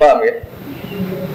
[0.00, 0.51] Paham ya?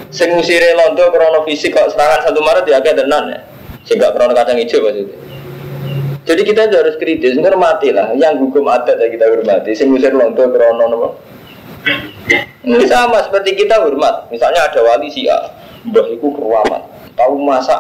[0.08, 3.40] Sing ngusire londo krono fisik kok serangan satu Maret ya kayak tenan ya.
[3.84, 5.18] Sehingga krono kacang hijau maksudnya.
[6.28, 8.12] Jadi kita harus kritis, menghormati lah.
[8.12, 9.72] Yang hukum adat ya kita hormati.
[9.72, 11.08] Sing ngusir londo krono nopo.
[12.68, 14.28] Ini sama seperti kita hormat.
[14.28, 15.40] Misalnya ada wali si A,
[15.88, 16.84] mbah iku keruamat.
[17.16, 17.80] Tahu masak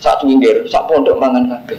[0.00, 1.76] satu winggir, sak pondok mangan kabeh.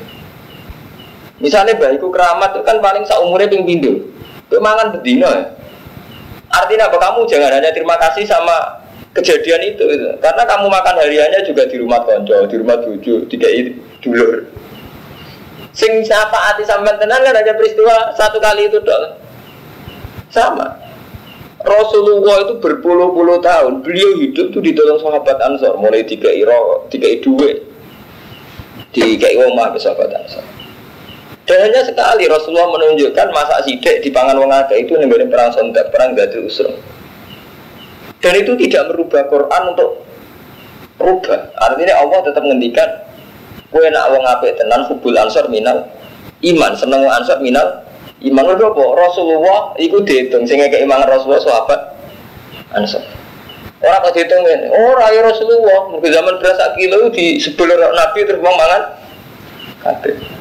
[1.42, 4.06] Misalnya bayiku keramat itu kan paling seumurnya ping pindu.
[4.54, 5.44] Kemangan bedino ya.
[6.54, 8.85] Artinya apa kamu jangan hanya terima kasih sama
[9.16, 10.12] kejadian itu, gitu.
[10.20, 13.48] karena kamu makan hariannya juga di rumah konco, di rumah tujuh, tiga
[14.04, 14.44] dulur.
[15.76, 19.20] Sing siapa hati sampean tenan kan hanya peristiwa satu kali itu dong.
[20.32, 20.68] Sama.
[21.66, 27.58] Rasulullah itu berpuluh-puluh tahun beliau hidup tuh ditolong sahabat Ansor mulai tiga iro, tiga dua,
[28.94, 30.46] tiga omah ke sahabat Ansor.
[31.46, 36.18] Dan hanya sekali Rasulullah menunjukkan masa sidik di pangan wong itu negara perang sontak, perang
[36.18, 36.74] gadil usrum.
[38.26, 40.02] Dan itu tidak merubah Quran untuk
[40.98, 41.54] rubah.
[41.62, 42.90] Artinya Allah tetap menghentikan
[43.70, 45.86] kue nak wong apik tenan hubul ansor minal
[46.42, 47.86] iman seneng ansor minal
[48.24, 51.80] iman lho apa Rasulullah iku dihitung sehingga keimanan Rasulullah sahabat
[52.74, 53.06] ansor.
[53.86, 58.42] Orang kok dihitung ini, oh raya Rasulullah, mungkin zaman berasa kilo di sebelah Nabi terus
[58.42, 58.82] mangan
[59.86, 60.35] kabeh.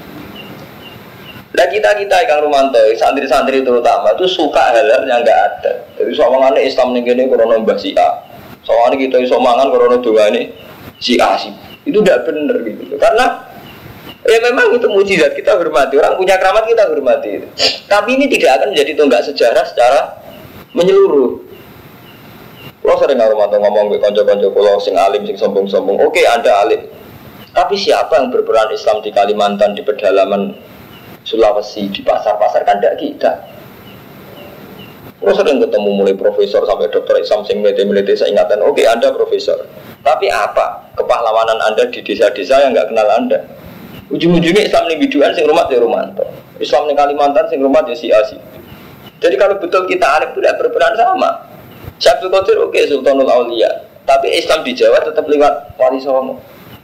[1.55, 5.73] Nah kita kita ikan Rumanto, santri-santri terutama itu suka hal-hal yang nggak ada.
[5.95, 8.27] Jadi soalnya Islam nih gini korona mbah si A,
[8.67, 10.51] soalnya kita iso mangan korona dua ini
[10.99, 11.55] si A sih.
[11.87, 12.99] Itu tidak benar gitu.
[12.99, 13.47] Karena
[14.27, 15.95] ya memang itu mujizat kita hormati.
[15.95, 17.47] Orang punya keramat kita hormati.
[17.87, 20.01] Tapi ini tidak akan menjadi tonggak sejarah secara
[20.75, 21.39] menyeluruh.
[22.83, 26.03] Kalau sering Rumanto ngomong ke konco-konco kalau sing alim sing sombong-sombong.
[26.03, 26.83] Oke, anda alim.
[27.55, 30.74] Tapi siapa yang berperan Islam di Kalimantan di pedalaman
[31.25, 33.33] Sulawesi di pasar-pasar kan tidak kita.
[35.25, 39.09] Terus sering ketemu mulai profesor sampai dokter Islam sing melete-melete saya ingatan, oke okay, Anda
[39.09, 39.57] profesor.
[40.05, 43.41] Tapi apa kepahlawanan Anda di desa-desa yang nggak kenal Anda?
[44.13, 46.29] Ujung-ujungnya Islam ini biduan sing rumah ya Romanto.
[46.61, 48.37] Islam di Kalimantan sing rumah ya si Asi.
[49.17, 51.31] Jadi kalau betul kita alif itu tidak berperan sama.
[51.97, 53.89] Syabdul Qadir oke okay, Sultanul Aulia.
[54.05, 56.05] Tapi Islam di Jawa tetap lewat Wali.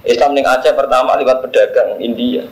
[0.08, 2.48] Islam di Aceh pertama lewat pedagang India.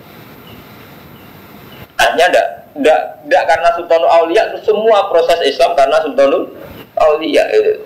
[2.19, 3.01] Artinya enggak, enggak,
[3.31, 6.51] enggak karena Sultanul Aulia semua proses Islam karena Sultanul
[6.99, 7.79] Aulia itu.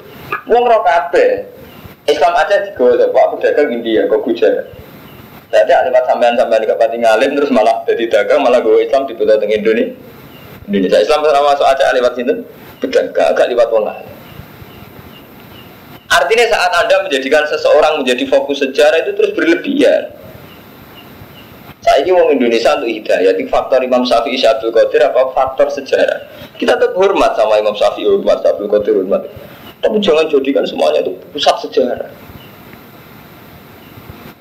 [0.48, 0.80] Wong roh.
[2.08, 4.72] Islam aja digawa Pak pedagang India kok Gujarat.
[5.52, 9.52] Jadi lewat sampean-sampean di pati ngalim terus malah jadi dagang malah gue Islam di teng
[9.52, 9.92] Indonesia.
[10.64, 12.32] Indonesia Islam sama masuk aja lewat sini
[12.80, 13.84] pedagang agak lewat wong
[16.08, 20.21] Artinya saat Anda menjadikan seseorang menjadi fokus sejarah itu terus berlebihan.
[21.82, 23.34] Saya ini orang Indonesia untuk hidayah.
[23.34, 26.30] Di faktor Imam Syafi'i Abdul Qadir apa faktor sejarah.
[26.54, 29.26] Kita tetap hormat sama Imam Syafi'i, hormat Abdul Qadir, hormat.
[29.82, 32.06] Tapi jangan jadikan semuanya itu pusat sejarah.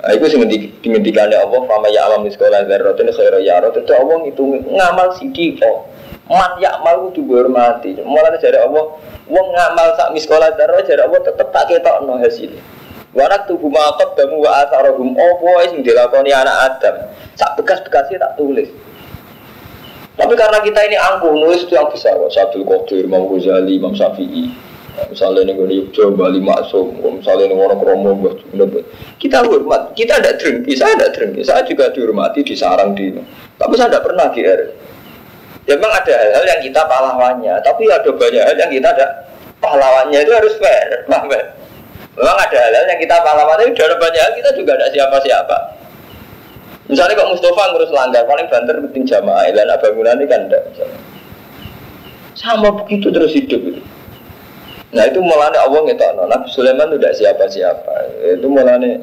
[0.02, 0.38] Nah, itu sih
[0.82, 5.54] dimentikannya Allah, fama ya alam sekolah ini khaira ya rot itu Allah itu ngamal sidi
[5.62, 5.94] kok.
[6.26, 8.02] Man ya amal itu dihormati.
[8.02, 8.98] Mulai dari Allah,
[9.30, 12.81] wong ngamal sak miskola darah dari Allah tetap tak ketok no hasilnya.
[13.12, 17.12] Warak tubuh makot damu wa asarohum Opo sing dilakoni anak Adam?
[17.36, 18.72] Sak bekas-bekasnya tak tulis.
[20.16, 24.52] Tapi karena kita ini angkuh nulis itu yang besar Sabdul Qadir, Imam Ghazali, Imam Syafi'i.
[24.92, 27.00] Misalnya ini gue Yogyo, Bali Maksum.
[27.00, 28.12] Misalnya ini orang Kromo,
[29.18, 33.16] Kita hormat, kita ada drengki, saya ada drengki Saya juga dihormati, disarang di
[33.56, 34.62] Tapi saya tidak pernah GR
[35.64, 37.54] Ya memang ada hal-hal yang kita pahlawannya.
[37.64, 39.06] Tapi ada banyak hal yang kita ada
[39.64, 41.32] pahlawannya Itu harus fair, paham
[42.12, 45.58] Memang ada hal-hal yang kita pahlawan itu dalam banyak hal kita juga ada siapa-siapa.
[46.92, 50.64] Misalnya kok Mustafa ngurus langgar, paling banter penting jamaah, dan bangunan ini kan enggak.
[52.36, 53.80] Sama begitu terus hidup itu.
[54.92, 56.28] Nah itu mulanya Allah ngetokno.
[56.28, 57.94] Nabi Sulaiman itu tidak siapa-siapa.
[58.36, 59.00] Itu mulanya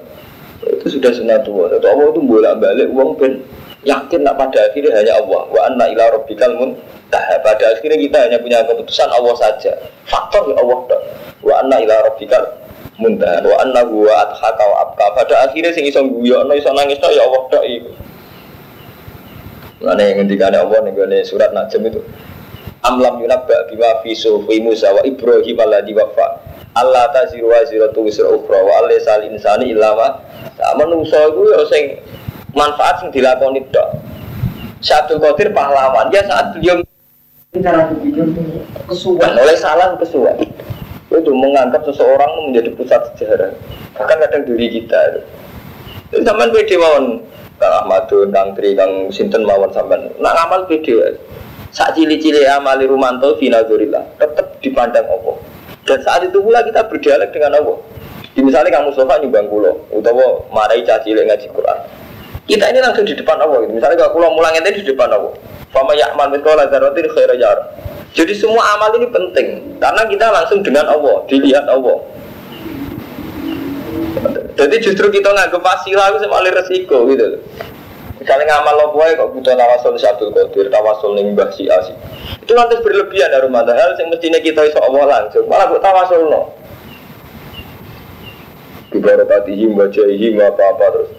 [0.69, 1.81] itu sudah sunatullah.
[1.81, 3.41] Itu Allah itu bolak balik uang ben
[3.89, 5.49] yakin nak pada akhirnya hanya Allah.
[5.49, 7.41] Wa anna ila rabbikal muntaha.
[7.41, 9.73] Pada akhirnya kita hanya punya keputusan Allah saja.
[10.05, 11.01] Faktor ya Allah tak.
[11.41, 12.68] Wa anna ila rabbikal
[12.99, 13.47] muntaha.
[13.47, 15.05] Wa anna huwa adhaka wa abka.
[15.15, 17.91] Pada akhirnya sing iso guyono iso nangis ya Allah tak iku.
[19.79, 22.03] Mana yang ngendikan Allah nih surat Najm itu
[22.83, 26.43] amlam yunabba bima fi sufi Musa wa Ibrahim alladhi wafa
[26.79, 30.09] Allah taziru wa ziratu wisra ukhra wa alaysa sal insani illa ma
[30.79, 31.99] menungso iku ya sing
[32.55, 33.99] manfaat sing dilakoni tok
[34.79, 36.79] Syabdul Qadir pahlawan ya saat beliau
[37.59, 38.23] cara berpikir
[38.87, 40.39] kesuwan oleh salah kesuwan
[41.21, 43.53] itu menganggap seseorang menjadi pusat sejarah
[43.99, 45.01] bahkan kadang diri kita
[46.15, 47.21] itu sampai pede mawon
[47.59, 51.19] Kang Ahmadun, Kang Tri, Kang Sinten mawon sampean nak ngamal pede
[51.69, 55.37] saat cili-cili amali rumanto finazurillah tetap dipandang Allah.
[55.85, 57.79] Dan saat itu pula kita berdialog dengan Allah.
[58.33, 61.79] Di misalnya kamu sofa nyumbang kulo, utawa marai caci ngaji Quran.
[62.49, 63.61] Kita ini langsung di depan Allah.
[63.69, 63.77] Gitu.
[63.77, 65.37] Misalnya kalau kulo mulang itu di depan Allah.
[65.69, 67.65] Fama ya'mal mithqala dzarratin khairan yara.
[68.17, 72.01] Jadi semua amal ini penting karena kita langsung dengan Allah, dilihat Allah.
[74.57, 77.37] Jadi justru kita nggak wasilah itu sama resiko gitu.
[78.19, 81.95] Misalnya ngamal lo boy kok butuh tawasul Abdul Qadir, tawasul ning Mbah Si Asi.
[82.43, 85.47] Itu nanti berlebihan dari rumah hal yang mestinya kita iso Allah langsung.
[85.47, 86.51] Malah buat tawasul no.
[88.91, 91.18] Bibarakatihim wajahihim apa-apa terus.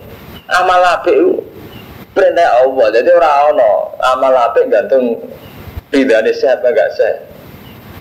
[0.49, 1.17] Amal apik
[2.17, 2.87] perintah Allah.
[2.89, 5.21] Jadi orang ono amal apik gantung
[5.93, 7.17] ridane sehat apa enggak sehat.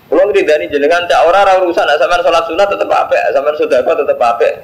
[0.09, 4.19] Kalau ridani jenengan cak orang orang urusan, sampean sholat sunat tetap apik, sampean sedekah tetap
[4.25, 4.55] apik.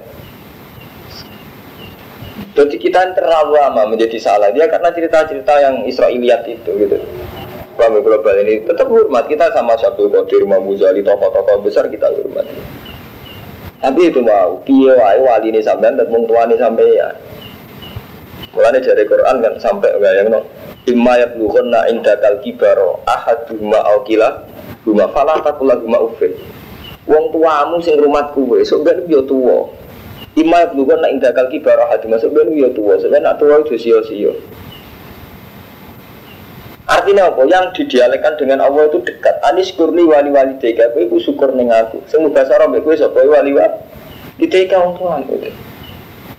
[2.54, 6.96] Jadi kita terlalu lama menjadi salah dia karena cerita-cerita yang Israiliyat itu gitu.
[7.74, 12.46] Kami global ini tetap hormat kita sama Syabdul Qadir, Imam Ghazali, tokoh-tokoh besar kita hormat.
[13.82, 17.10] Tapi itu mau, piye wae wali ini sampean dan mung tuane ya.
[18.54, 20.46] Mulane dari Quran kan sampai yang no.
[20.86, 24.46] Imma yablughanna indakal kibaro ahaduhuma au kila
[24.86, 26.30] huma fala taqul lahum uffin.
[27.04, 29.68] Wong tuamu sing rumah kuwe, sok ben yo tuwa.
[30.34, 34.34] Nak indah kaki barah hati masuk ben ya tua, sebenarnya nak tua itu sio-sio.
[36.90, 37.46] Artinya apa?
[37.46, 39.40] Yang didialekkan dengan Allah itu dekat.
[39.46, 42.02] Anis kurni wali wali tega, kowe syukur neng aku.
[42.34, 43.78] Bahasa Arab kowe sapa wali wali.
[44.48, 45.38] Tega untuk aku.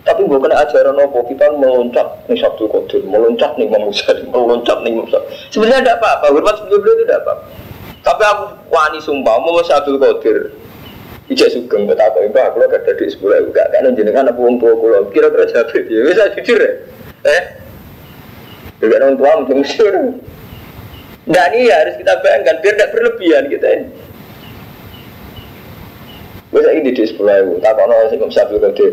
[0.06, 3.90] Tapi bukan ajaran apa kita meloncat nih Sabtu Qadir, meloncat nih Imam
[4.30, 5.18] meloncat nih Musa.
[5.50, 7.34] Sebenarnya tidak apa-apa, hormat sebelum itu tidak apa.
[8.06, 10.54] Tapi aku wani sumpah mau Sabtu Qadir,
[11.26, 14.62] Ijak sugeng kata apa mbak kalau gak ada di sekolah juga kan jenengan apa wong
[14.62, 16.72] tua kulo kira-kira jawab ya bisa jujur ya
[17.26, 17.44] eh
[18.78, 20.22] juga orang tua mungkin jujur
[21.26, 23.88] Nah ini harus kita bayangkan biar tidak berlebihan kita ini.
[26.54, 28.88] Bisa ini di sekolah itu, tak kau nol sih kamu sapi kerja.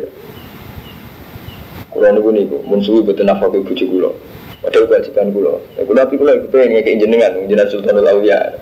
[1.92, 4.16] Kulo niku niku, musuh betul nafkah ibu kulo.
[4.64, 5.61] Padahal kewajiban kulo.
[5.76, 8.57] Kulo tapi kulo itu pengen ngekek jenengan, jenengan Sultanul Aulia.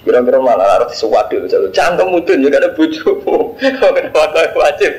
[0.00, 3.56] Kira-kira malah harus sesuatu misalnya cangkem mudun juga ada bujumu.
[3.80, 4.92] Kok kenapa kau wajib?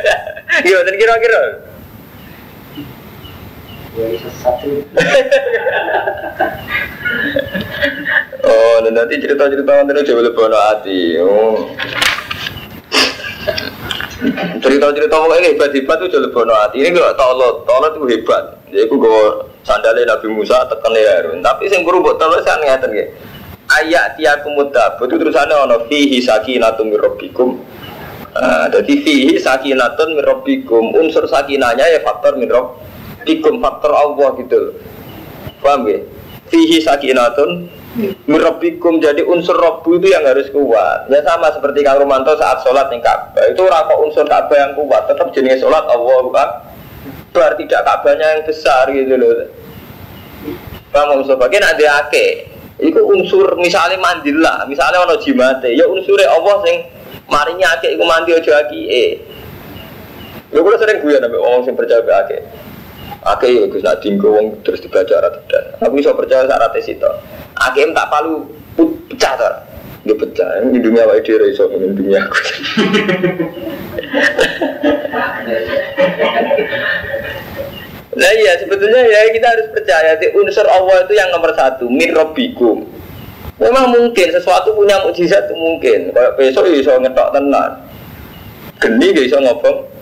[0.64, 1.42] Gimana kira-kira?
[8.44, 11.00] oh, nanti cerita-cerita nanti coba lebih hati.
[11.22, 11.70] Oh.
[14.62, 16.80] Cerita-cerita pokoknya hebat-hebat tuh jauh bono hati.
[16.80, 18.56] Ini kalau tolot, tolot itu hebat.
[18.72, 19.20] Jadi aku gue
[19.62, 21.24] sandalnya Nabi Musa tekan ya.
[21.40, 23.12] Tapi yang guru buat tolot saya ngeliatin gitu
[23.70, 27.60] ayat tiakum mudabut itu terusannya ono fihi sakinatun mirrobikum
[28.36, 34.76] nah, jadi fihi sakinatun mirrobikum unsur sakinanya ya faktor mirrobikum faktor Allah gitu
[35.64, 36.00] paham ya
[36.52, 37.72] fihi sakinatun
[38.26, 41.06] mirrobikum jadi unsur robu itu yang harus kuat.
[41.08, 43.44] Ya sama seperti Kang Romanto saat sholat nih Ka'bah.
[43.50, 46.48] Itu rako unsur Ka'bah yang kuat tetap jenis sholat Allah bukan
[47.30, 49.46] berarti tidak Ka'bahnya yang besar gitu loh.
[50.94, 56.58] Paham Mustafa, kena ada ake Iku unsur misalnya mandila, misalnya ono jimate, ya unsurnya Allah
[56.66, 56.76] sing
[57.30, 59.22] marinya akeh iku mandi aja eh.
[60.50, 62.38] Ya kula sering guyon nabi orang sing percaya be
[63.24, 65.80] Akeh ya Gus nak dinggo wong terus dibaca ora tidak.
[65.80, 67.10] Aku iso percaya syarat itu.
[67.56, 68.44] Akeh tak palu
[68.76, 69.50] pecah ta.
[70.04, 72.36] Dia pecah, ini dunia wae dhewe iso ini dunia aku.
[78.14, 82.14] Nah iya sebetulnya ya kita harus percaya di unsur Allah itu yang nomor satu min.
[83.58, 86.14] Memang mungkin sesuatu punya mukjizat itu mungkin.
[86.14, 87.70] Kayak besok ya bisa ngetok tenan.
[88.78, 89.93] Geni gak bisa ngobong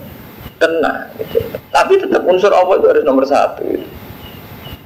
[0.61, 1.09] Tenang.
[1.17, 1.39] Gitu.
[1.73, 3.65] Tapi tetap unsur Allah itu harus nomor satu.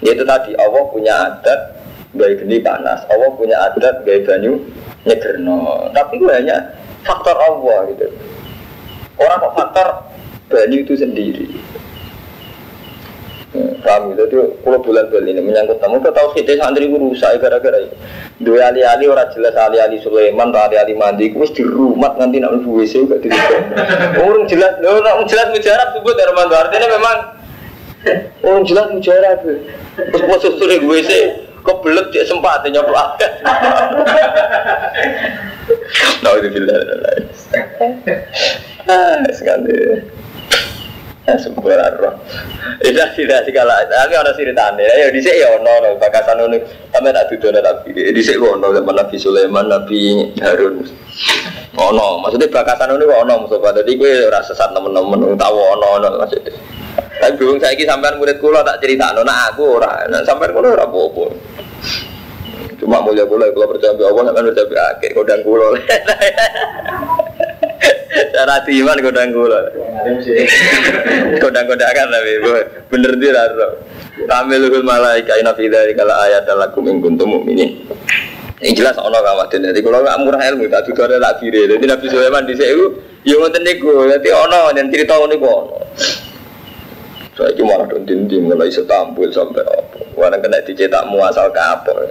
[0.03, 1.61] Yaitu tadi Allah punya adat
[2.13, 4.61] gaya geni panas, Allah punya adat gaya banyu
[5.05, 5.89] nyegerno.
[5.93, 8.07] Tapi gue hanya faktor Allah gitu.
[9.17, 9.87] Orang kok faktor
[10.53, 11.47] banyu itu sendiri.
[13.55, 17.39] Kami itu tuh kalau bulan bulan ini menyangkut tamu kita tahu kita santri guru rusak
[17.39, 17.95] gara-gara itu.
[18.43, 23.07] Dua ali-ali orang jelas ali-ali Sulaiman ali-ali mandi, gue di rumah nanti nak lebih WC
[23.07, 23.31] gak di
[24.19, 27.17] Orang jelas, orang jelas mujarab sebut dari mana artinya memang
[28.43, 29.39] orang jelas mujarab.
[29.95, 31.11] Terus masuk sore WC,
[31.63, 33.15] kebelet dia sempat nyoplak.
[36.21, 36.75] Nah itu bila
[38.87, 40.03] Ah, sekali.
[41.35, 42.15] Sempurna roh.
[42.79, 43.83] Itu tidak segala.
[43.83, 44.79] Tapi ada ceritanya.
[44.79, 46.55] Ya di sini ya ono ono bakasan ono.
[46.95, 47.91] Kami tak tuduh nabi.
[47.91, 50.87] Di sini ono zaman Nabi Sulaiman, Nabi Harun.
[51.75, 52.07] Ono.
[52.23, 53.59] Maksudnya bakasan ono ono musuh.
[53.59, 55.35] Jadi gue rasa sesat temen-temen.
[55.35, 56.55] Tahu ono ono maksudnya.
[57.19, 59.11] Tapi bingung saya sampean murid kulo tak cerita.
[59.11, 60.07] Nah aku ora.
[60.07, 61.25] Nah sampean kulo ora apa-apa.
[62.79, 65.75] Cuma mulia kulo kalau percaya Allah kan percaya akhir kodang kulo.
[68.33, 69.61] Cara iman godang gula.
[71.43, 72.33] Godang-godang kan tapi
[72.89, 73.67] bener dia raro.
[74.27, 77.85] Tamilul malaika ina fi dzalika la ayat lakum in kuntum mu'minin.
[78.57, 79.69] Ini jelas ono kawatin.
[79.69, 81.69] Jadi kalau nggak murah ilmu tak tuh ada lagi deh.
[81.69, 82.73] Jadi Nabi Sulaiman di sini,
[83.21, 84.09] yo ngoten niku.
[84.09, 85.77] Jadi ono yang cerita niku ono.
[87.37, 90.01] Saya cuma malah dinding mulai setampil sampai apa.
[90.17, 92.09] Orang kena dicetak muasal kapal.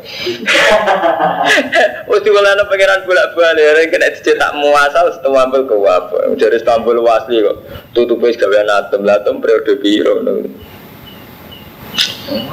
[2.08, 6.30] Wes diwalana pangeran bolak-balik, orang kena dicetak muasal setampil ke apa.
[6.38, 7.58] Dari setampil wasli kok.
[7.90, 8.54] Tutup wis gawe
[8.86, 10.46] atom, latom periode biru.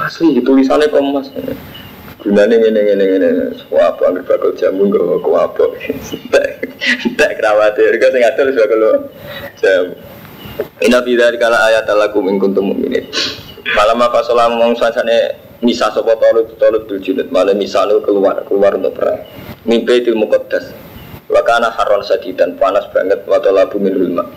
[0.02, 1.30] Asli tulisannya komas.
[2.26, 3.30] Gunanya ini ini ini
[3.70, 5.66] apa ambil bakal jamu kok apa.
[7.22, 8.82] Tak kerawatir, kau sing atur bakal
[9.62, 9.94] jamu.
[10.86, 13.10] Inna fi dzalika la ayat lakum in kuntum mu'minin.
[13.74, 15.34] Malam apa salam mong sansane
[15.66, 19.24] misa sapa talut talut bil junud malam misa keluar keluar untuk perang.
[19.66, 20.76] Mimpi til muqaddas.
[21.26, 24.30] Wa kana harron sadidan panas banget wa talabu min ulma.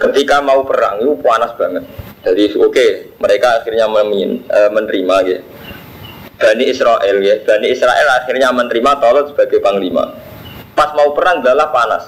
[0.00, 1.84] Ketika mau perang itu panas banget.
[2.22, 5.42] Jadi oke, okay, mereka akhirnya memin, uh, menerima gitu.
[6.38, 10.14] Bani Israel ya, Bani Israel akhirnya menerima Talut sebagai panglima.
[10.74, 12.02] Pas mau perang adalah panas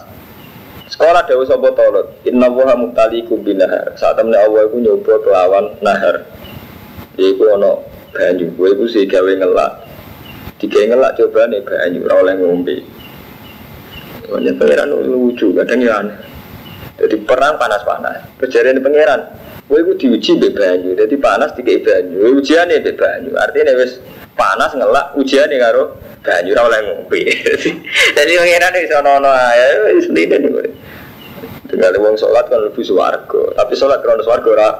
[0.94, 3.98] Sekolah Dewa Sopo Tolot, Inna Wuha Muktalikum binahar.
[3.98, 6.22] Saat temen Allah itu nyoba kelawan nahar.
[7.18, 7.82] Iku ono
[8.14, 9.72] banyu, gue itu sih gawe ngelak.
[10.62, 12.76] Tiga ngelak coba nih banyu, oleh ngombe.
[14.30, 16.18] Banyak pangeran lucu, kadang ya aneh.
[16.94, 18.30] Jadi perang panas-panas.
[18.38, 19.34] Kejadian pangeran,
[19.66, 20.94] gue itu diuji be banyu.
[20.94, 23.34] Jadi panas tiga banyu, ujian nih be banyu.
[23.34, 23.98] Artinya wes
[24.34, 27.22] panas ngelak, ujian nih karo banyu ora oleh ngombe.
[28.16, 30.60] Jadi pangeran iso ono ae wis lide niku.
[31.68, 34.70] Tinggal wong sholat kan lebih swarga, tapi sholat krono swarga ora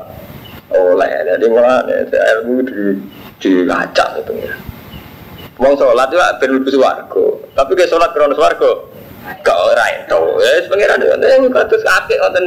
[0.73, 1.11] oleh.
[1.35, 2.83] Jadi malah ilmu di
[3.41, 4.55] di kaca itu ya.
[5.61, 7.25] Wong sholat itu ben lebih swarga,
[7.55, 8.71] tapi ke sholat krono swarga
[9.45, 10.21] gak ora itu.
[10.41, 12.45] Ya pangeran itu kados akeh ngoten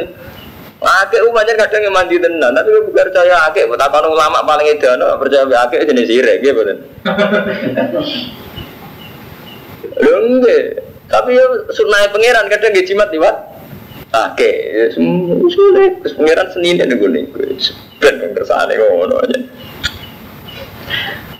[0.77, 5.49] Akeh umatnya kadang yang mandi tenan, tapi gue percaya akeh, betapa ulama paling edan, percaya
[5.65, 6.61] akeh jenis sirek, gitu.
[9.97, 10.85] Lho enggak.
[11.07, 13.35] Tapi ya sunai pangeran kadang nggih jimat liwat.
[14.07, 14.51] Oke,
[15.51, 15.93] sulit.
[16.15, 17.41] Pangeran Senin nek gue niku.
[17.97, 19.37] Ben kersane ngono aja.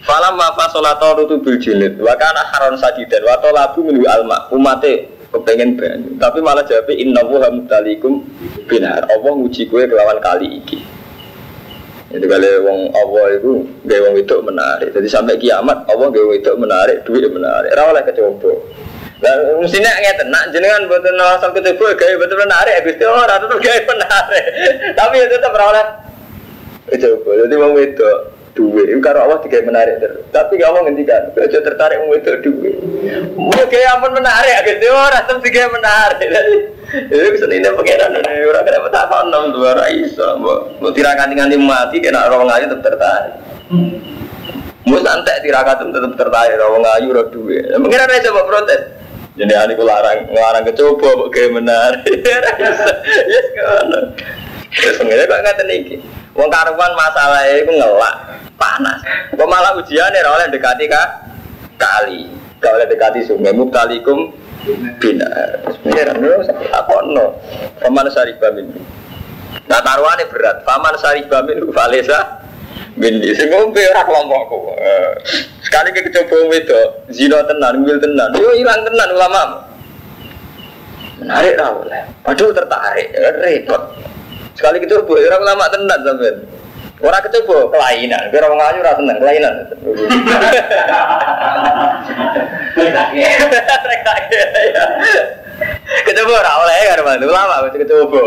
[0.08, 5.12] Falam ma fasolata rutu bil jilid wa kana haron sajidan wa talabu min alma umate
[5.40, 8.26] kepengen banyu tapi malah jawab inna wa mutalikum
[8.66, 10.80] binar Allah nguji kue kelawan kali iki
[12.08, 13.52] jadi kalau wong Allah itu
[13.84, 14.96] gaya wong itu menarik.
[14.96, 17.76] Jadi sampai kiamat Allah gaya wong itu menarik, duit menarik.
[17.76, 18.56] Rawaleh kecoba.
[19.20, 23.60] Dan mestinya ngeten, nak jenengan buat asal kecoba gaya betul menarik, habis itu orang tetap
[23.60, 24.46] gaya menarik.
[25.04, 25.86] Tapi itu tetap rawaleh
[26.88, 27.30] kecoba.
[27.44, 28.10] Jadi wong itu
[28.58, 30.26] itu karena Allah tiga menarik terus.
[30.34, 32.76] Tapi gak mau ngendikan, aja tertarik wong itu duit.
[33.38, 36.30] Mau gaya ampun menarik, itu orang tetap tiga menarik.
[36.88, 41.98] Itu bisa ini pengiran ini orang kena tak enam dua raisa, mau tirakat nganti mati
[42.02, 43.34] kena orang ayu tetap tertarik.
[44.88, 47.62] Mau santai tirakat tetap tertarik orang ayu orang dua.
[47.78, 48.82] Pengiran aja coba protes.
[49.38, 52.02] Jadi aku larang larang kecoba kayak menarik.
[53.32, 54.18] Ya sekarang.
[54.74, 55.96] Terus pengiran kok nggak teniki.
[56.38, 58.16] Wong karuan masalah itu ngelak
[58.62, 59.02] panas.
[59.34, 61.26] Kok malah ujian ya oleh dekati kah
[61.82, 62.30] kali.
[62.62, 63.58] Gak oleh dekati sungai.
[63.58, 64.30] Muktalikum
[65.00, 65.32] bina
[65.80, 66.44] pengiran dulu
[66.76, 67.40] apa no
[67.80, 68.68] paman saribah min
[69.66, 70.62] nah taruhannya berat.
[70.62, 72.46] Paman saribah min valesa
[73.00, 74.78] min sing ngombe ora kelompokku.
[75.66, 78.30] Sekali ke coba itu zina tenan ngil tenan.
[78.38, 79.42] Yo hilang tenan ulama
[81.18, 82.04] menarik lah oleh.
[82.22, 83.08] Padahal tertarik
[83.42, 83.82] repot
[84.58, 86.36] Sekali kecoba, orang lama tenan sampean.
[86.98, 89.54] Orang kecoba kelainan, kira orang ayu rasa seneng kelainan.
[96.06, 98.24] Kecoba ora oleh kan mantu lama wis kecoba.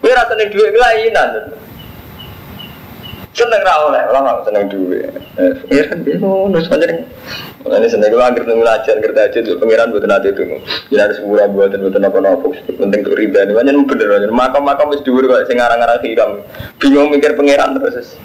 [0.00, 1.30] Kowe rasa seneng dhuwit kelainan.
[3.40, 5.16] Seneng ra oleh, ora seneng dhuwit.
[5.40, 7.08] Eh, kan ngono sebenarnya.
[7.60, 10.44] Ini seneng gue akhir nunggu ajar kerja aja tuh pangeran buat nanti itu.
[10.92, 12.46] Jadi harus murah buat dan buat apa apa.
[12.68, 13.56] Penting tuh riba nih.
[13.56, 14.28] Banyak bener banyak.
[14.28, 16.30] Makam makam mesti dhuwur kok sing ngarang-ngarang hiram.
[16.76, 18.20] Bingung mikir pangeran terus.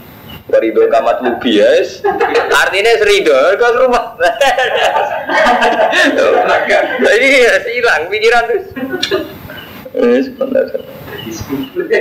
[0.52, 2.04] Warido kamat lubi yes.
[2.52, 4.20] Artinya serido ke rumah.
[7.08, 8.68] Jadi ya hilang pikiran terus.
[9.96, 10.80] Sebenarnya.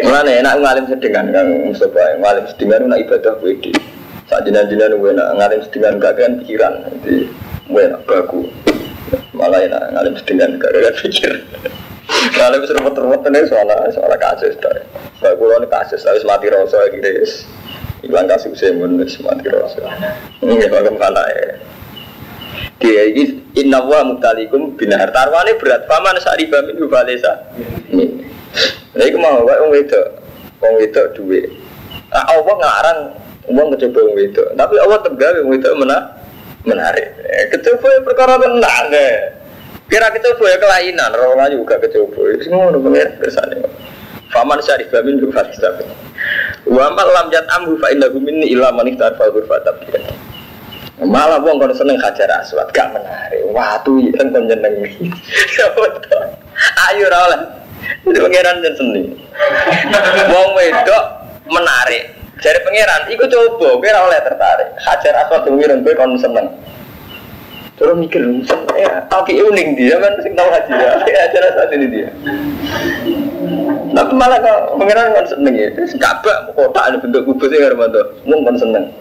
[0.04, 2.18] Mana enak ngalim sedengan kang Mustafa.
[2.20, 3.72] Ngalim sedengan nak ibadah wedi.
[4.26, 6.74] Saat jinan-jinan gue nak ngalim sedengan gak kan pikiran.
[7.00, 7.30] Jadi
[7.70, 8.50] gue nak baku.
[9.34, 11.32] Malah enak ngalim sedengan gak kan pikir.
[12.34, 14.54] Ngalim serempet-serempet ini soal soal kasus.
[15.20, 16.02] Saya pulau ini kasus.
[16.02, 17.08] Harus mati rasa gitu.
[18.04, 19.80] Ilang kasih usia menulis mati rasa.
[20.44, 21.56] Ini bagaimana ya?
[22.84, 27.32] Dia ini inna wa mutalikum binar tarwane berat paman sariba min hubalesa.
[28.92, 30.20] Nah, itu mau wong wedok,
[30.60, 31.48] wong wedok duwe.
[32.12, 32.98] Nah, Allah ngarang
[33.48, 35.98] wong kecoba wong wedok, tapi Allah tegawe wong wedok mana
[36.68, 37.08] menarik.
[37.24, 39.14] Eh, kecoba ya perkara tenang deh.
[39.88, 42.36] Kira kecoba ya kelainan, orang aja juga kecoba.
[42.36, 43.64] Itu ngono pengen kersane.
[44.28, 45.72] Faman syarifa min hubalesa.
[46.68, 49.80] Wa ma lam yat'amhu fa innahu minni illa man ihtarfa ghurfatab
[51.02, 53.42] Malah wong kalau seneng hajar aswad gak menarik.
[53.50, 54.74] Watu yang kon jeneng.
[56.90, 57.40] Ayo ra oleh.
[58.06, 59.02] Pangeran dan seni.
[60.30, 61.04] Wong wedok
[61.50, 62.14] menarik.
[62.38, 64.68] Jadi pangeran, iku coba, ora oleh tertarik.
[64.86, 66.46] Hajar aswad ngireng kowe kon seneng.
[67.74, 68.22] Terus mikir,
[68.78, 70.94] ya, tapi unik dia kan sing tahu haji ya.
[71.02, 72.08] Hajar aswad ini dia.
[73.94, 75.68] Tapi malah kok pangeran kan seneng ya.
[75.98, 78.14] Kabak kota ada bentuk kubus ya Armando.
[78.30, 78.94] Mung seneng.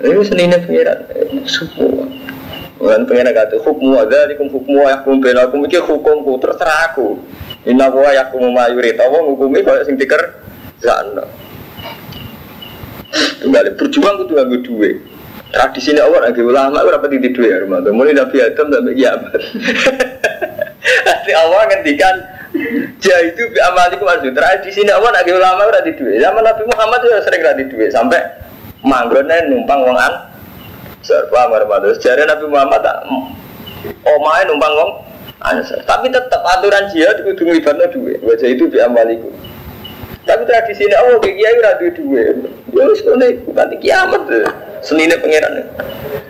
[0.00, 0.98] Ini senine pangeran.
[1.44, 2.08] Semua.
[2.80, 7.20] Bukan pengen kata hukum ada di hukum yakum bela aku mikir hukumku terserah aku.
[7.68, 8.96] Inna wa yakum mayurit.
[8.96, 10.40] Apa hukumi kalau sing diker
[10.80, 11.28] sana.
[13.44, 14.96] Kembali berjuang kudu nganggo duit.
[15.50, 17.84] Tradisi ini Allah lagi ulama ora pati di duit ya rumah.
[17.84, 19.32] Mulai Nabi Adam sampai kiamat.
[21.06, 22.16] Nanti Allah ngendikan
[22.98, 24.32] Jah itu bi amalikum arju.
[24.32, 26.16] Tradisi ini Allah lagi ulama ora di duit.
[26.16, 28.20] Zaman Nabi Muhammad juga sering ora di duit sampai
[28.84, 30.14] manggone numpang wong an.
[31.00, 33.08] Serba marmados jare Nabi Muhammad tak
[34.04, 34.90] omahe numpang wong
[35.40, 38.20] ansor tapi tetap aturan jihad kudu nglibatno duwe.
[38.20, 39.32] Wajah itu bi amaliku.
[40.28, 42.22] Tapi tradisi ini Allah kayak kiai ora duwe duwe.
[42.76, 43.00] Ya wis
[43.48, 44.22] bukan kiamat.
[44.84, 45.64] Senine pangeran.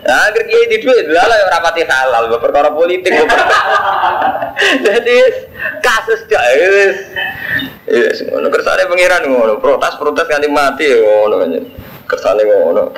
[0.07, 2.31] Nah agar kiai di duwe lala ora pati halal.
[2.39, 3.11] Perkara politik
[4.85, 5.17] jadi
[5.83, 6.43] kasus dak
[7.91, 8.47] Yes, ngono.
[8.47, 11.35] Kersane pangeran ngono, protes-protes nganti mati ya ngono
[12.11, 12.91] kersane ngono.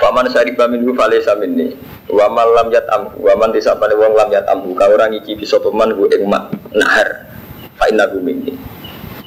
[0.00, 1.76] Faman syariba minhu falaysa minni.
[2.08, 5.92] Wa man lam yatam wa man disapane wong lam yatam ka ora ngicipi sapa man
[5.92, 7.28] ku ing mak nahar.
[7.76, 8.56] Fa innahu minni.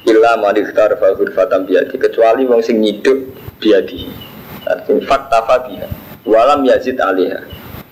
[0.09, 4.09] Illa man ikhtar fa ghurfatan kecuali wong sing nyiduk biadi.
[4.65, 5.87] Artinya fakta fabiha.
[6.25, 7.37] Walam yazid alaiha.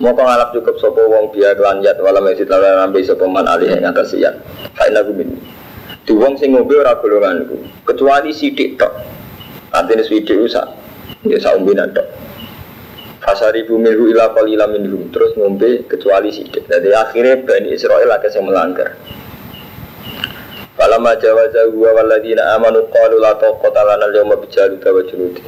[0.02, 3.86] Moko ngalap cukup sapa wong biya kelan yat walam yazid lan sapa man alaiha ing
[3.86, 4.42] atas yat.
[4.74, 5.38] Fa innahu minni.
[6.04, 8.92] Di wong sing ngombe ora golonganku, kecuali sidik tok.
[9.74, 10.70] Artinya swidik usah,
[11.26, 12.06] ya saumbinan tok.
[13.24, 16.68] Fasari bumiru ila qalila minhum terus ngombe kecuali sidik.
[16.70, 19.00] Jadi akhirnya Bani Israel agak yang melanggar.
[20.76, 25.42] Falamma jawaza huwa walladina amanu qalu la taqata lana al-yawma bijaluta wa junudi.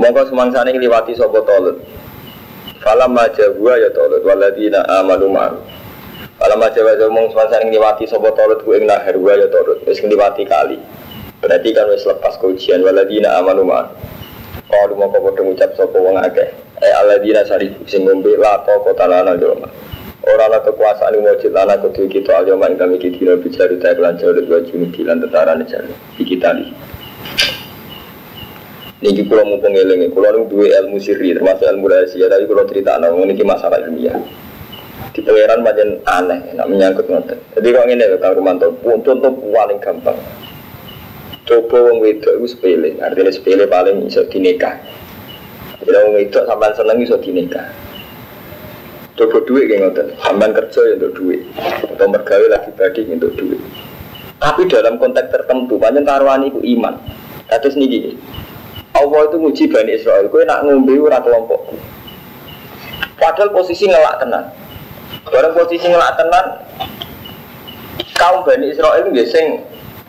[0.00, 1.76] Monggo semangsane ngliwati tolut.
[2.80, 5.60] Falamma jawa ya tolut walladina amanu ma'u.
[6.40, 10.80] Falamma jawaza mong semangsane ngliwati sapa tolut ku ing nahar ya tolut wis ngliwati kali.
[11.40, 13.88] Berarti kan wis lepas ujian waladina amanu ma'an.
[14.68, 16.52] Kalau mau kau bodoh ngucap sopo wong akeh.
[16.84, 19.66] Eh aladina sari sing ngombe lato kota lana joma.
[20.20, 24.36] Orang lah kekuasaan yang wajib lana kudu kita al joma kami kita bicara tak lancar
[24.36, 25.64] dua juni kilan tentara nih
[26.20, 26.68] di kita nih.
[29.00, 33.00] Niki kulo mau pengelingi, kulo nu dua ilmu sirri termasuk ilmu rahasia, tapi kulo cerita
[33.00, 34.12] nang niki masalah ilmiah.
[35.16, 37.40] Di pangeran macam aneh, nak menyangkut ngoten.
[37.56, 40.20] Jadi kalau ini Kang Rumanto, contoh paling gampang
[41.50, 44.78] coba wong wedok itu sepele artinya sepele paling iso dinikah.
[45.82, 47.66] Jadi wong wedok sampai seneng iso dinikah.
[49.18, 50.06] Coba duit kayak ngoten.
[50.22, 51.42] Sampai kerja ya untuk duit.
[51.90, 53.60] Atau mergawe lagi badi untuk duit.
[54.38, 56.94] Tapi dalam konteks tertentu banyak taruhan itu iman.
[57.50, 58.14] Terus nih
[58.94, 60.30] Allah itu nguji Bani Israel.
[60.30, 61.74] Gue nak ngombe ora kelompok.
[63.18, 64.54] Padahal posisi ngelak tenan.
[65.28, 66.46] Bareng posisi ngelak tenan
[68.16, 69.60] kaum Bani Israel itu sing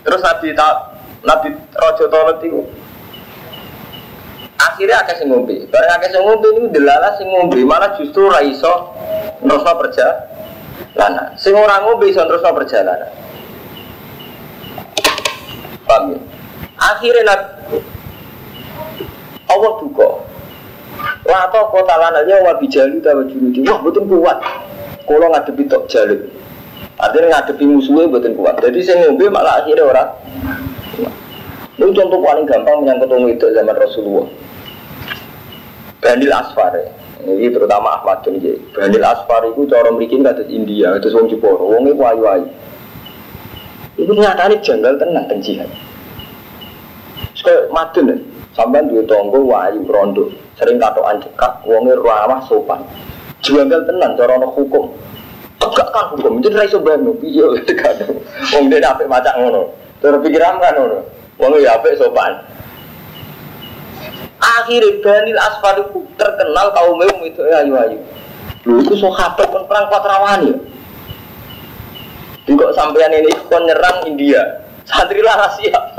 [0.02, 0.91] Terus Nabi tak
[1.22, 2.61] Nabi Rojo Tolot itu
[4.57, 5.69] akhirnya akeh sing ngombe.
[5.69, 6.69] Bareng akeh sing ngombe niku
[7.17, 8.93] sing ngombe malah justru ra iso
[9.45, 11.38] nerusno perjalanan.
[11.38, 13.09] Sing ora ngombe iso nerusno perjalanan.
[15.86, 16.19] Paham ya?
[16.82, 17.78] Akhirnya Nabi
[19.51, 20.09] Allah duka.
[21.22, 23.61] Wah kok kota lananya wa bijalu tawa junuti.
[23.69, 24.41] Wah betul kuat.
[25.05, 26.17] Kalau ngadepi tok jalur.
[26.97, 28.57] Artinya ngadepi musuhnya betul kuat.
[28.63, 30.09] Jadi saya ngombe malah akhirnya orang.
[31.00, 34.28] Ini contoh paling gampang menyangkut orang itu zaman Rasulullah.
[36.02, 36.86] Bandil Asfar ya.
[37.22, 38.58] Ini terutama Ahmad bin Jai.
[38.74, 42.50] Bandil Asfar itu cara merikin kata India, itu wong Jeporo, wong itu ayu-ayu.
[44.02, 45.70] Itu nyatanya janggal tenang dan jihad.
[47.38, 48.18] Sekali madun ya,
[48.58, 52.82] sampai dua tonggo wayu rondo, sering katoan cekak, wongnya ramah sopan.
[53.46, 54.89] Janggal tenang cara ono hukum.
[55.62, 58.02] Tegakkan hukum, jadi raiso bantu, iya tegak.
[58.58, 59.62] Wong dia apa macam ngono,
[60.02, 60.99] terus pikiran kan ngono.
[61.39, 62.34] Wong ya apa sopan.
[64.41, 67.97] Akhirnya Banil Asfar itu terkenal kaum itu ayu ayu.
[68.66, 70.58] Lu itu sahabat pun perang Patrawani ya.
[72.49, 74.66] Juga sampean ini kon nyerang India.
[74.89, 75.93] Santri lah siap.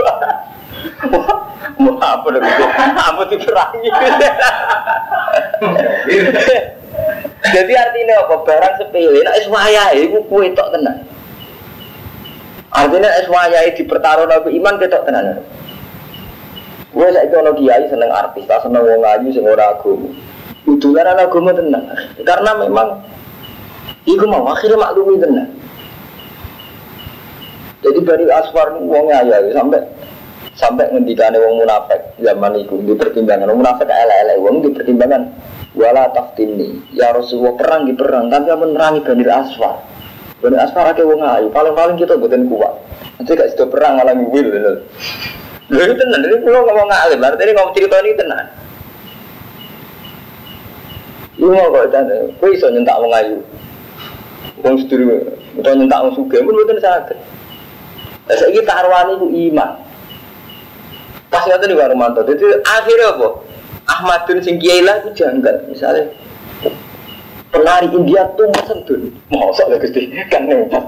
[1.78, 2.64] Mau apa dong itu?
[2.98, 3.88] Apa diperangi?
[7.42, 8.34] Jadi artinya apa?
[8.42, 9.22] Barang sepele.
[9.22, 10.98] Nah, eswaya itu kue tok tenan.
[12.72, 15.44] Artinya eswaya di pertarungan iman ketok tenan.
[16.92, 20.12] Gue saya itu orang kiai seneng artis, tak seneng wong ayu sing ora agama.
[20.68, 21.84] Udulan anak agama tenang,
[22.22, 22.88] karena memang
[24.02, 25.50] Iku mau akhirnya maklumi tenang.
[27.82, 29.78] Jadi dari asfar ini wongnya ayu sampai
[30.58, 35.22] sampai ngendikane wong munafik zaman itu di pertimbangan wong munafik elek-elek wong di pertimbangan
[35.74, 39.80] wala taftini ya Rasulullah perang di perang tapi menerangi Bani Asfar
[40.42, 41.46] Bani Asfar akeh wong ayu.
[41.54, 42.74] Paling-paling kita buatin kuat.
[43.16, 44.50] Nanti gak situ perang malah ngwil
[45.72, 48.44] Lha itu tenan, ini kalau ngomong ngalim, artinya ngomong cerita ini tenan.
[51.40, 53.40] Lu mau kok dan, kau iso nyentak wong ayu,
[54.60, 55.16] wong seduru,
[55.56, 57.16] atau nyentak wong suge, pun betul sakit.
[58.28, 59.70] Nah, saya kita arwani itu iman.
[61.32, 63.28] Pas ngerti di Romanto, jadi akhirnya apa?
[63.88, 66.12] Ahmadun sing kiai lah itu janggal, misalnya
[67.52, 70.84] penari India tuh sentun, sok ya gusti, kan nempat.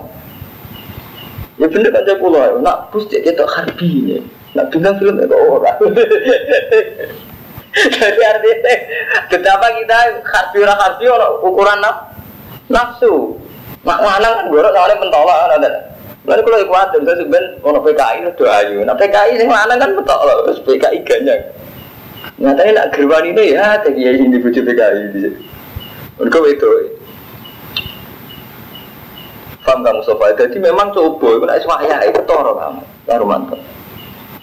[1.61, 4.19] Ya bener kan saya pulau, nak bus dia kita harbi ini.
[4.59, 5.79] Nak bintang film itu orang.
[7.75, 8.75] Jadi artinya
[9.27, 11.07] betapa kita harfi ora harfi
[11.43, 11.97] ukuran naf,
[12.71, 13.35] nafsu.
[13.85, 15.71] Mak lanang kan gorok soalnya mentolak kan ada.
[16.25, 18.79] Lalu kalau kuat dan saya sebenarnya ono PKI itu ayu.
[18.81, 21.43] Nah PKI sing lanang kan mentolak terus PKI ganyang.
[22.41, 25.53] Nyatanya nak gerwan ini ya tadi ya ini bujuk PKI.
[26.19, 26.69] Mereka itu.
[29.65, 30.37] Paham kamu sofa?
[30.37, 33.61] Jadi memang coba, kalau iswaya itu toro kamu, baru mantap.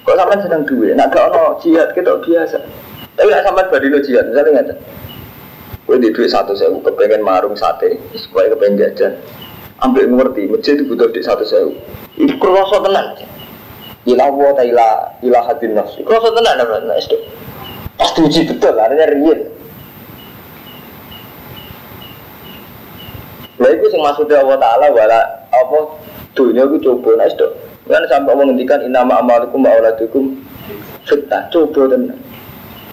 [0.01, 2.57] Kok sampai sedang duit, nak gak ono jihad kita biasa.
[3.13, 4.78] Tapi nak sampai badino jihad, misalnya nggak
[5.86, 9.13] Gue di duit satu sewu, kepengen marung sate, supaya kepengen jajan.
[9.86, 11.78] Ambil ngerti, masjid itu butuh duit satu sewu.
[12.17, 13.22] Itu kerosot tenan.
[14.09, 16.01] Ilah wa ta ilah ilah hadin nafsi.
[16.01, 17.17] Kerosot tenan apa nah itu.
[17.93, 19.61] Pasti uji betul, artinya real.
[23.62, 25.20] Lah itu sing maksudnya Allah Taala wala
[25.53, 25.80] apa
[26.34, 27.45] dunia itu coba nah itu.
[27.86, 29.93] Kan sampai Allah ngendikan inama amalikum wa
[31.05, 31.45] fitnah.
[31.53, 32.18] Coba tenan.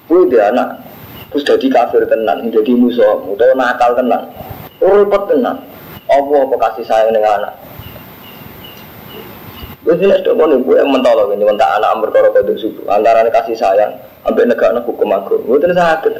[0.05, 0.85] Kuwi dia anak
[1.29, 4.29] terus jadi kafir tenan, jadi musuh, atau nakal tenan.
[4.81, 5.57] Repot tenan.
[6.09, 7.53] Apa apa kasih sayang dengan anak.
[9.89, 12.93] Wis nek tok ngono kuwi mentolo ngene mentak anak perkara kodok subuh.
[12.93, 13.97] Antarané kasih sayang
[14.29, 15.45] ambek negakno hukum agung.
[15.49, 16.17] Mboten saged.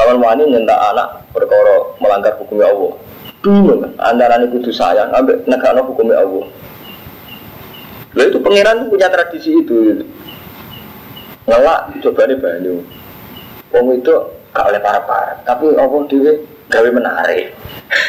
[0.00, 2.96] Kawan wani nyentak anak perkara melanggar hukum Allah.
[3.44, 6.48] Bingung antara ini kudu sayang ambek negara hukumnya Allah.
[8.16, 9.74] Lalu itu pangeran punya tradisi itu.
[9.92, 10.04] Gitu.
[11.44, 12.80] Ngelak coba nih banyu.
[13.76, 14.14] Wong itu
[14.56, 16.32] gak oleh para para, tapi Allah dia
[16.72, 17.52] gawe menarik.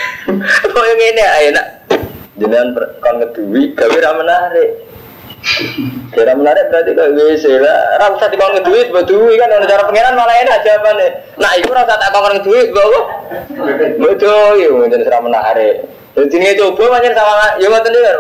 [0.72, 1.68] Kau yang ini enak.
[2.40, 2.72] Jangan
[3.04, 4.91] kon ngeduwi gawe menarik.
[6.14, 7.98] Kira menarik berarti kok WC lah.
[7.98, 11.08] Ora usah dikon ngeduwi buat duwi kan orang cara pangeran malah enak jawabane.
[11.42, 13.06] Nah, iku ora tak kon ngeduwi kok.
[13.98, 15.90] Betul, yo jadi serah menarik.
[16.14, 18.18] Jadi ini coba macam sama yo ngoten iki kan.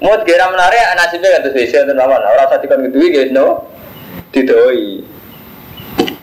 [0.00, 2.22] Mau kira menarik nasibnya kan terus WC ten lawan.
[2.22, 3.66] Ora usah dikon ngeduwi guys no.
[4.30, 5.02] Didoi.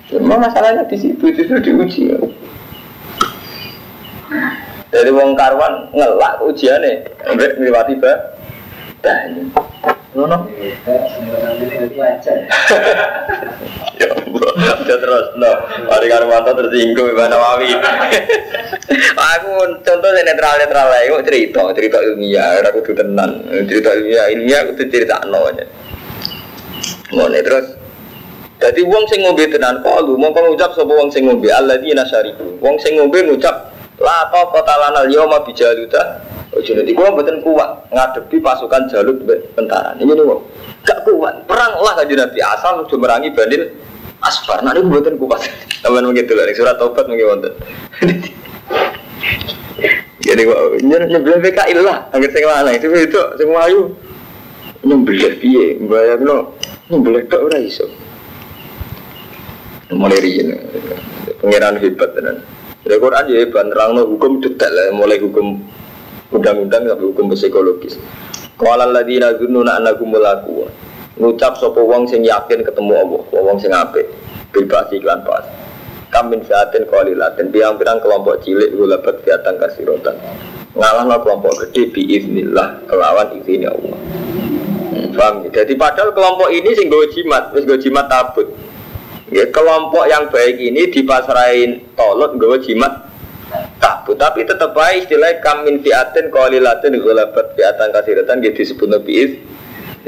[0.08, 2.16] Cuma masalahnya di situ itu diuji.
[4.88, 8.37] Jadi wong karwan ngelak ujiane, ambek ngliwati ba
[9.08, 9.44] banyu.
[10.18, 10.38] Ngono.
[13.98, 14.52] Ya Allah.
[14.84, 15.52] Udah terus, no.
[15.88, 17.72] Mari karo mantan tersinggung Mbak Nawawi.
[19.16, 19.52] aku
[19.86, 24.72] contoh netral netral lah, aku cerita, cerita ilmiah, aku tuh tenan, cerita ilmiah, ilmiah aku
[24.78, 25.66] tuh cerita no aja.
[27.16, 27.78] Mau terus.
[28.58, 32.58] Jadi wong sing ngombe tenan kalu mau ngucap sapa wong sing ngombe alladzina syariku.
[32.58, 33.70] Wong sing ngombe ngucap
[34.02, 36.26] la ta qatalana al-yawma bijaluta.
[36.56, 39.20] Ojo nanti gua mboten kuat ngadepi pasukan Jalut
[39.56, 39.92] tentara.
[40.00, 40.42] Ini nih wong.
[40.88, 41.44] Gak kuat.
[41.44, 43.68] Perang lah kanjeng Nabi asal udah merangi Banil
[44.24, 44.64] Asfar.
[44.64, 45.44] Nah ini mboten kuat.
[45.84, 47.52] Taman begitu lah surat taubat mungkin wonten.
[50.28, 52.08] Jadi gua nyebelah PKI lah.
[52.16, 53.92] Angger sing lanang itu itu sing mlayu.
[54.88, 55.76] Nyebelah piye?
[55.84, 56.56] Bayangno
[56.88, 58.08] nyebelah tok ora iso
[59.92, 60.52] mulai riyen
[61.40, 62.44] pangeran hebat tenan
[62.84, 65.64] ya Quran ya hebat nerangno hukum detail mulai hukum
[66.32, 67.96] undang-undang sampai hukum psikologis.
[68.58, 70.66] Qala alladziina dzunnuna annakum mulaku
[71.18, 74.06] ngucap sapa wong sing yakin ketemu Allah wong sing apik.
[74.54, 75.46] Bebas iklan pas
[76.10, 77.54] kamin fiatin qalilatin.
[77.54, 80.18] Biang-biang kelompok cilik gulabat fiatan kasirotan
[80.78, 83.98] ngalahno kelompok gede biiznillah kelawan izin Allah.
[84.94, 88.48] Hmm, paham jadi padahal kelompok ini sing gue jimat wis gue jimat tabut.
[89.28, 93.07] Ya, kelompok yang baik ini dipasrahin tolot gue jimat
[93.80, 99.14] takut tapi tetap baik istilah kamin fiatin qalilatin ghalabat fiatan kasiratan gitu disebut nabi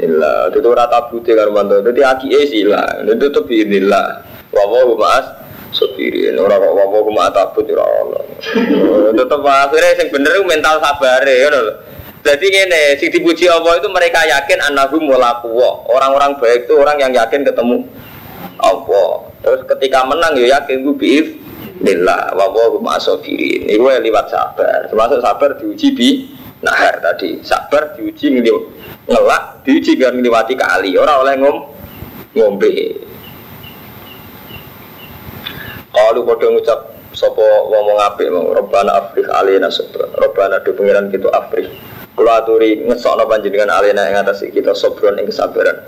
[0.00, 1.76] Inilah, itu rata putih kan mantu.
[1.84, 2.32] Jadi aki
[2.64, 4.24] lah, itu tuh inilah.
[4.48, 5.28] Wawo mas,
[5.76, 8.24] sopirin orang kok wawo kuma takut ya Allah.
[9.12, 11.52] Tetap akhirnya yang bener mental sabar ya
[12.20, 15.56] Jadi ini, si dipuji Allah itu mereka yakin anahum mulaku
[15.88, 17.84] Orang-orang baik itu orang yang yakin ketemu
[18.56, 19.28] Allah.
[19.44, 21.26] Terus ketika menang ya yakin gue biif
[21.80, 24.88] Nila wawo ma'asofirin Ini gue lewat sabar.
[24.92, 26.08] Termasuk sabar diuji bi
[26.60, 27.40] Nahar tadi.
[27.40, 28.36] Sabar diuji
[29.08, 30.96] ngelak Diuji biar ngelewati kali.
[31.00, 31.56] Orang oleh ngom
[32.36, 32.74] ngombe.
[35.90, 41.26] Kalau pada ngucap Sopo ngomong apik mau Robbana Afrik alina sobra Robbana do pengiran kita
[41.34, 41.66] Afrik
[42.14, 45.82] Kalau aturi ngesok no panjenengan alina yang atas kita Sobron yang kesabaran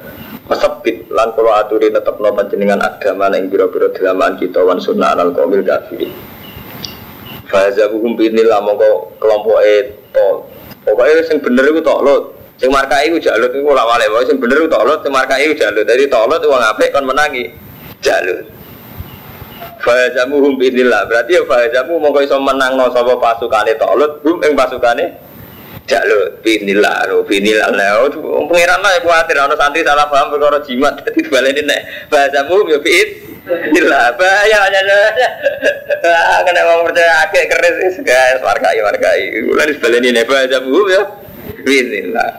[0.50, 5.30] Masabit lan kalau aturi tetap no panjenengan agama yang biro-biro dalaman kita wan sunnah anal
[5.30, 6.10] komil kafirin.
[7.46, 10.28] Fahazabuhum binillah mongko kelompok itu.
[10.82, 12.34] Pokoknya yang bener itu toklot.
[12.58, 14.08] Yang markai itu jalut itu lah wale.
[14.10, 15.84] Pokoknya yang bener itu toklot, yang markai itu jalut.
[15.86, 17.44] Jadi toklot itu uang apik kan menangi
[18.02, 18.42] jalut.
[19.78, 21.06] Fahazamuhum binillah.
[21.06, 25.06] Berarti ya fahazamu mongko iso menang no sapa pasukane toklot, hum ing pasukane
[25.82, 28.06] Jalur binillah, lo binillah lah.
[28.46, 30.94] Pengiran yang khawatir, ada santri salah paham perkara jimat.
[31.02, 33.08] Jadi balik ini bahasa mu ya bin.
[33.42, 34.80] Binillah, bahaya aja.
[36.46, 39.42] Kena mau percaya agak keris guys, wargai wargai.
[39.42, 41.02] Mulai balik ini bahasa mu ya
[41.66, 42.30] binillah.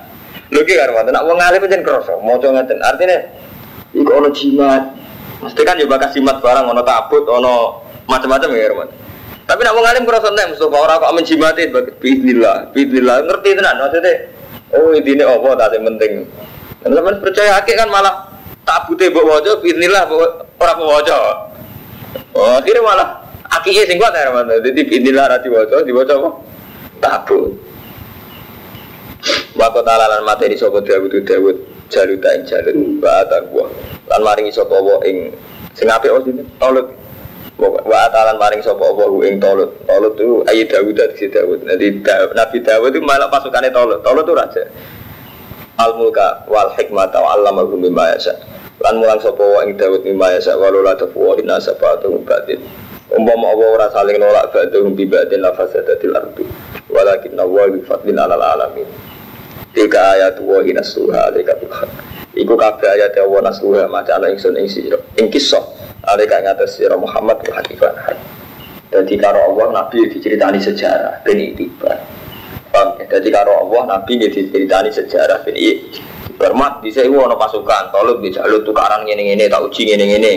[0.56, 2.80] Lu ki karo nak wong alim pancen krasa, maca ngeten.
[2.80, 3.18] Artinya
[3.92, 4.88] iku ono jimat.
[5.44, 8.88] Mesti kan yo bakas jimat barang ono tabut, ono macam-macam ya, Roman.
[9.44, 11.68] Tapi nak wong alim kurang nek Mustafa ora kok menjimati
[12.00, 14.12] bismillah, bismillah ngerti tenan maksudnya.
[14.72, 16.14] Oh ini apa tak penting.
[16.80, 18.32] Teman percaya akeh kan malah
[18.64, 20.08] tabute mbok waca bismillah
[20.58, 21.18] ora mbok waca.
[22.34, 23.10] Oh akhirnya malah
[23.60, 24.64] akike sing kuat ya mana.
[24.64, 26.30] Jadi bismillah ra diwaca, diwaca apa?
[27.04, 27.52] Tabut.
[29.60, 31.58] Wa ta'ala lan materi sapa Dawud Dawud
[31.92, 33.68] jaluta ing jalut wa gua.
[34.08, 35.36] Lan maringi sapa wa ing
[35.76, 36.44] sing sini.
[36.58, 37.03] Tolong
[37.62, 39.72] wa atalan maring sapa apa ing Tolut.
[39.86, 41.60] Tolut itu ayi Dawud dari Dawud.
[41.70, 41.88] Jadi
[42.34, 44.02] Nabi Dawud itu malah pasukannya Tolut.
[44.02, 44.64] Tolut itu raja.
[45.78, 48.34] Al mulka wal hikmata wa allamahu mimma yasha.
[48.82, 52.62] Lan mulang sapa wa ing Dawud mimma yasha wa la tafwa inna sabatu batin.
[53.14, 56.50] Umpama Allah ora saling nolak ba'dhum bi ba'din la fasadatil ardu.
[56.90, 58.90] Walakin Allah bi fadlin alal alamin.
[59.74, 61.70] Tiga ayat wa hinasuha alika bil
[62.34, 64.98] Iku kabeh ayat Allah nasuha maca ana ingsun ing sira.
[65.22, 65.62] Ing kisah
[66.04, 67.60] kang ngatas sira Muhammad wa.
[68.94, 71.98] Jadi karo Allah Nabi diceritani sejarah ben itibar.
[72.70, 73.10] Paham ya?
[73.18, 75.58] Jadi karo Allah Nabi diceritani sejarah ben
[76.34, 80.34] Bermat di saya ono pasukan, tolong di jalur tukaran ini ini, tak uji ini ini.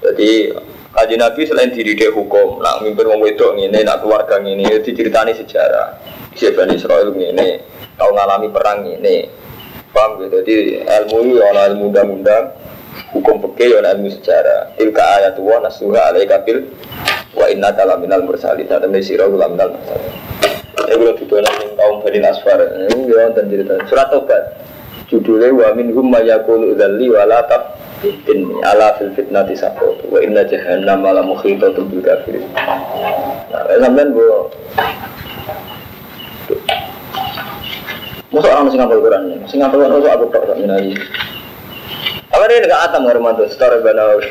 [0.00, 0.48] Jadi
[0.96, 5.36] kaji Nabi selain diri dia hukum, nak mimpin wong wedok ini, nak keluarga ini, diceritani
[5.36, 6.00] sejarah.
[6.32, 7.12] Bisa Bani Israel
[7.96, 9.28] tahu ngalami perang ini.
[9.92, 10.44] Paham gitu?
[10.44, 12.44] Jadi ilmu ono ilmu undang-undang,
[13.12, 14.74] hukum fikih ya ilmu sejarah.
[14.76, 16.66] Tilka ayat wa nasuha alaika bil
[17.36, 18.66] wa inna kala minal mursalin.
[18.68, 20.14] Dan sira kula minal mursalin.
[20.86, 23.74] Ya ning kaum Bani Asfar ini ya wonten cerita.
[23.90, 24.42] Surat tobat
[25.10, 27.42] judulnya wa minhum ma yaqulu dzalli wa la
[28.04, 29.10] in ala fil
[29.56, 32.44] saqat wa inna jahannam la muhitatun bil kafirin.
[33.50, 34.22] Nah sampean bu
[38.34, 40.92] Masa orang masih ngapal Quran, masih ngapal Quran, masa aku tak minali.
[42.32, 44.26] Apa dia nggak atam Hermanto, secara banawi.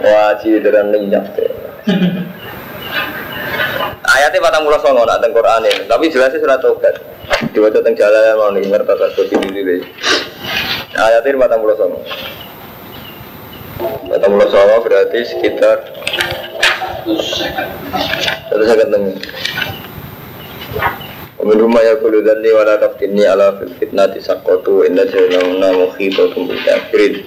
[0.00, 1.50] Wajib dengan lenyap deh.
[4.04, 6.96] Ayatnya patang mulut songo nak Quran ini, tapi jelasnya surat tobat.
[7.56, 9.80] Diwaca teng jalan mau nih ngerti seperti ini deh.
[10.96, 11.98] Ayatnya patang mulut songo.
[14.08, 15.88] Patang mulut songo berarti sekitar
[17.04, 18.94] satu second
[21.44, 26.56] Minuma ya kulu dhanni wa la taftinni ala fil fitnati sakotu inna jalanuna mukhibatum tumbuh
[26.64, 27.20] kafirin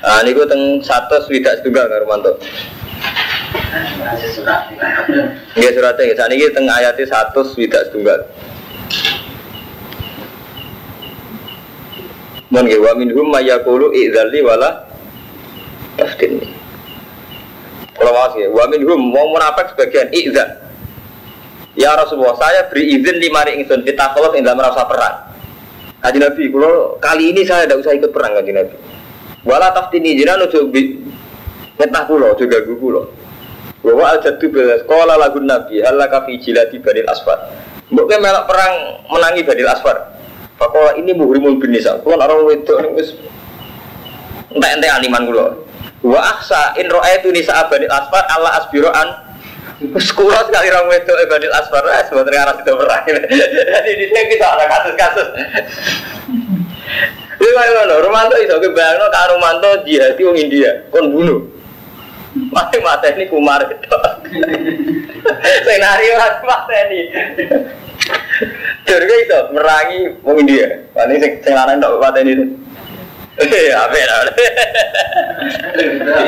[0.00, 2.32] Nah, ini gue teng satu swidak juga nggak Romanto.
[5.60, 6.14] Iya suratnya, ya.
[6.16, 8.16] Saat ini teng ayatnya satu swidak juga.
[12.48, 14.88] Mohon gue wa minhum mayakulu idzali wala
[16.00, 16.59] taftinni.
[18.00, 20.56] Kalau mau sih, wa minhum mau munafik sebagian idzan.
[21.76, 25.36] Ya Rasulullah, saya beri izin lima hari ingsun kita kalau tidak merasa perang.
[26.00, 28.74] Kaji Nabi, kalau kali ini saya tidak usah ikut perang kaji Nabi.
[29.44, 30.96] Wala taftini jiran ojo bi
[31.76, 33.12] ngetah kulo ojo gagu kulo.
[33.84, 37.52] Bahwa al bila sekolah lagu Nabi halaka fi jilati badil asfar.
[37.92, 39.96] Mbok melak perang menangi badil asfar.
[40.56, 42.00] Fakola ini muhrimul bin nisa.
[42.00, 43.12] Orang wedok ning wis
[44.52, 45.44] entek-entek aliman kulo.
[46.00, 49.08] Wa aksa in ra'aitu nisa badil asfar Allah asbiroan
[50.16, 53.04] kula sekali orang e badil asfar eh sebenarnya arah itu perang.
[53.04, 55.28] Jadi di sini kita ada kasus-kasus.
[57.40, 61.40] Iya kayak ngono, Romanto iso kebayangno karo Romanto jihadi wong India, kon bunuh.
[62.52, 63.96] Mati mata ini kumar itu.
[65.64, 67.00] Senario mata ini.
[68.84, 70.84] Jadi itu merangi wong India.
[70.92, 72.44] Paling sing sing lanang tok mata ini.
[73.38, 73.86] Eh, ya?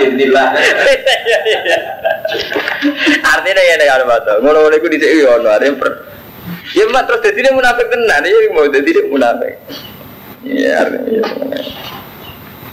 [0.06, 0.46] Inilah.
[3.26, 4.32] Artinya ya nek ada mata.
[4.38, 5.82] Ngono-ngono iku dhisik yo ono, arep.
[6.72, 9.54] Ya mak terus dadi munafik tenan, ya mau dadi munafik.
[10.46, 11.22] Iya, artinya iya.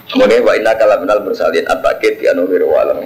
[0.09, 3.05] Kemudian wa inna kala minal bersalin at-takid di anu walam.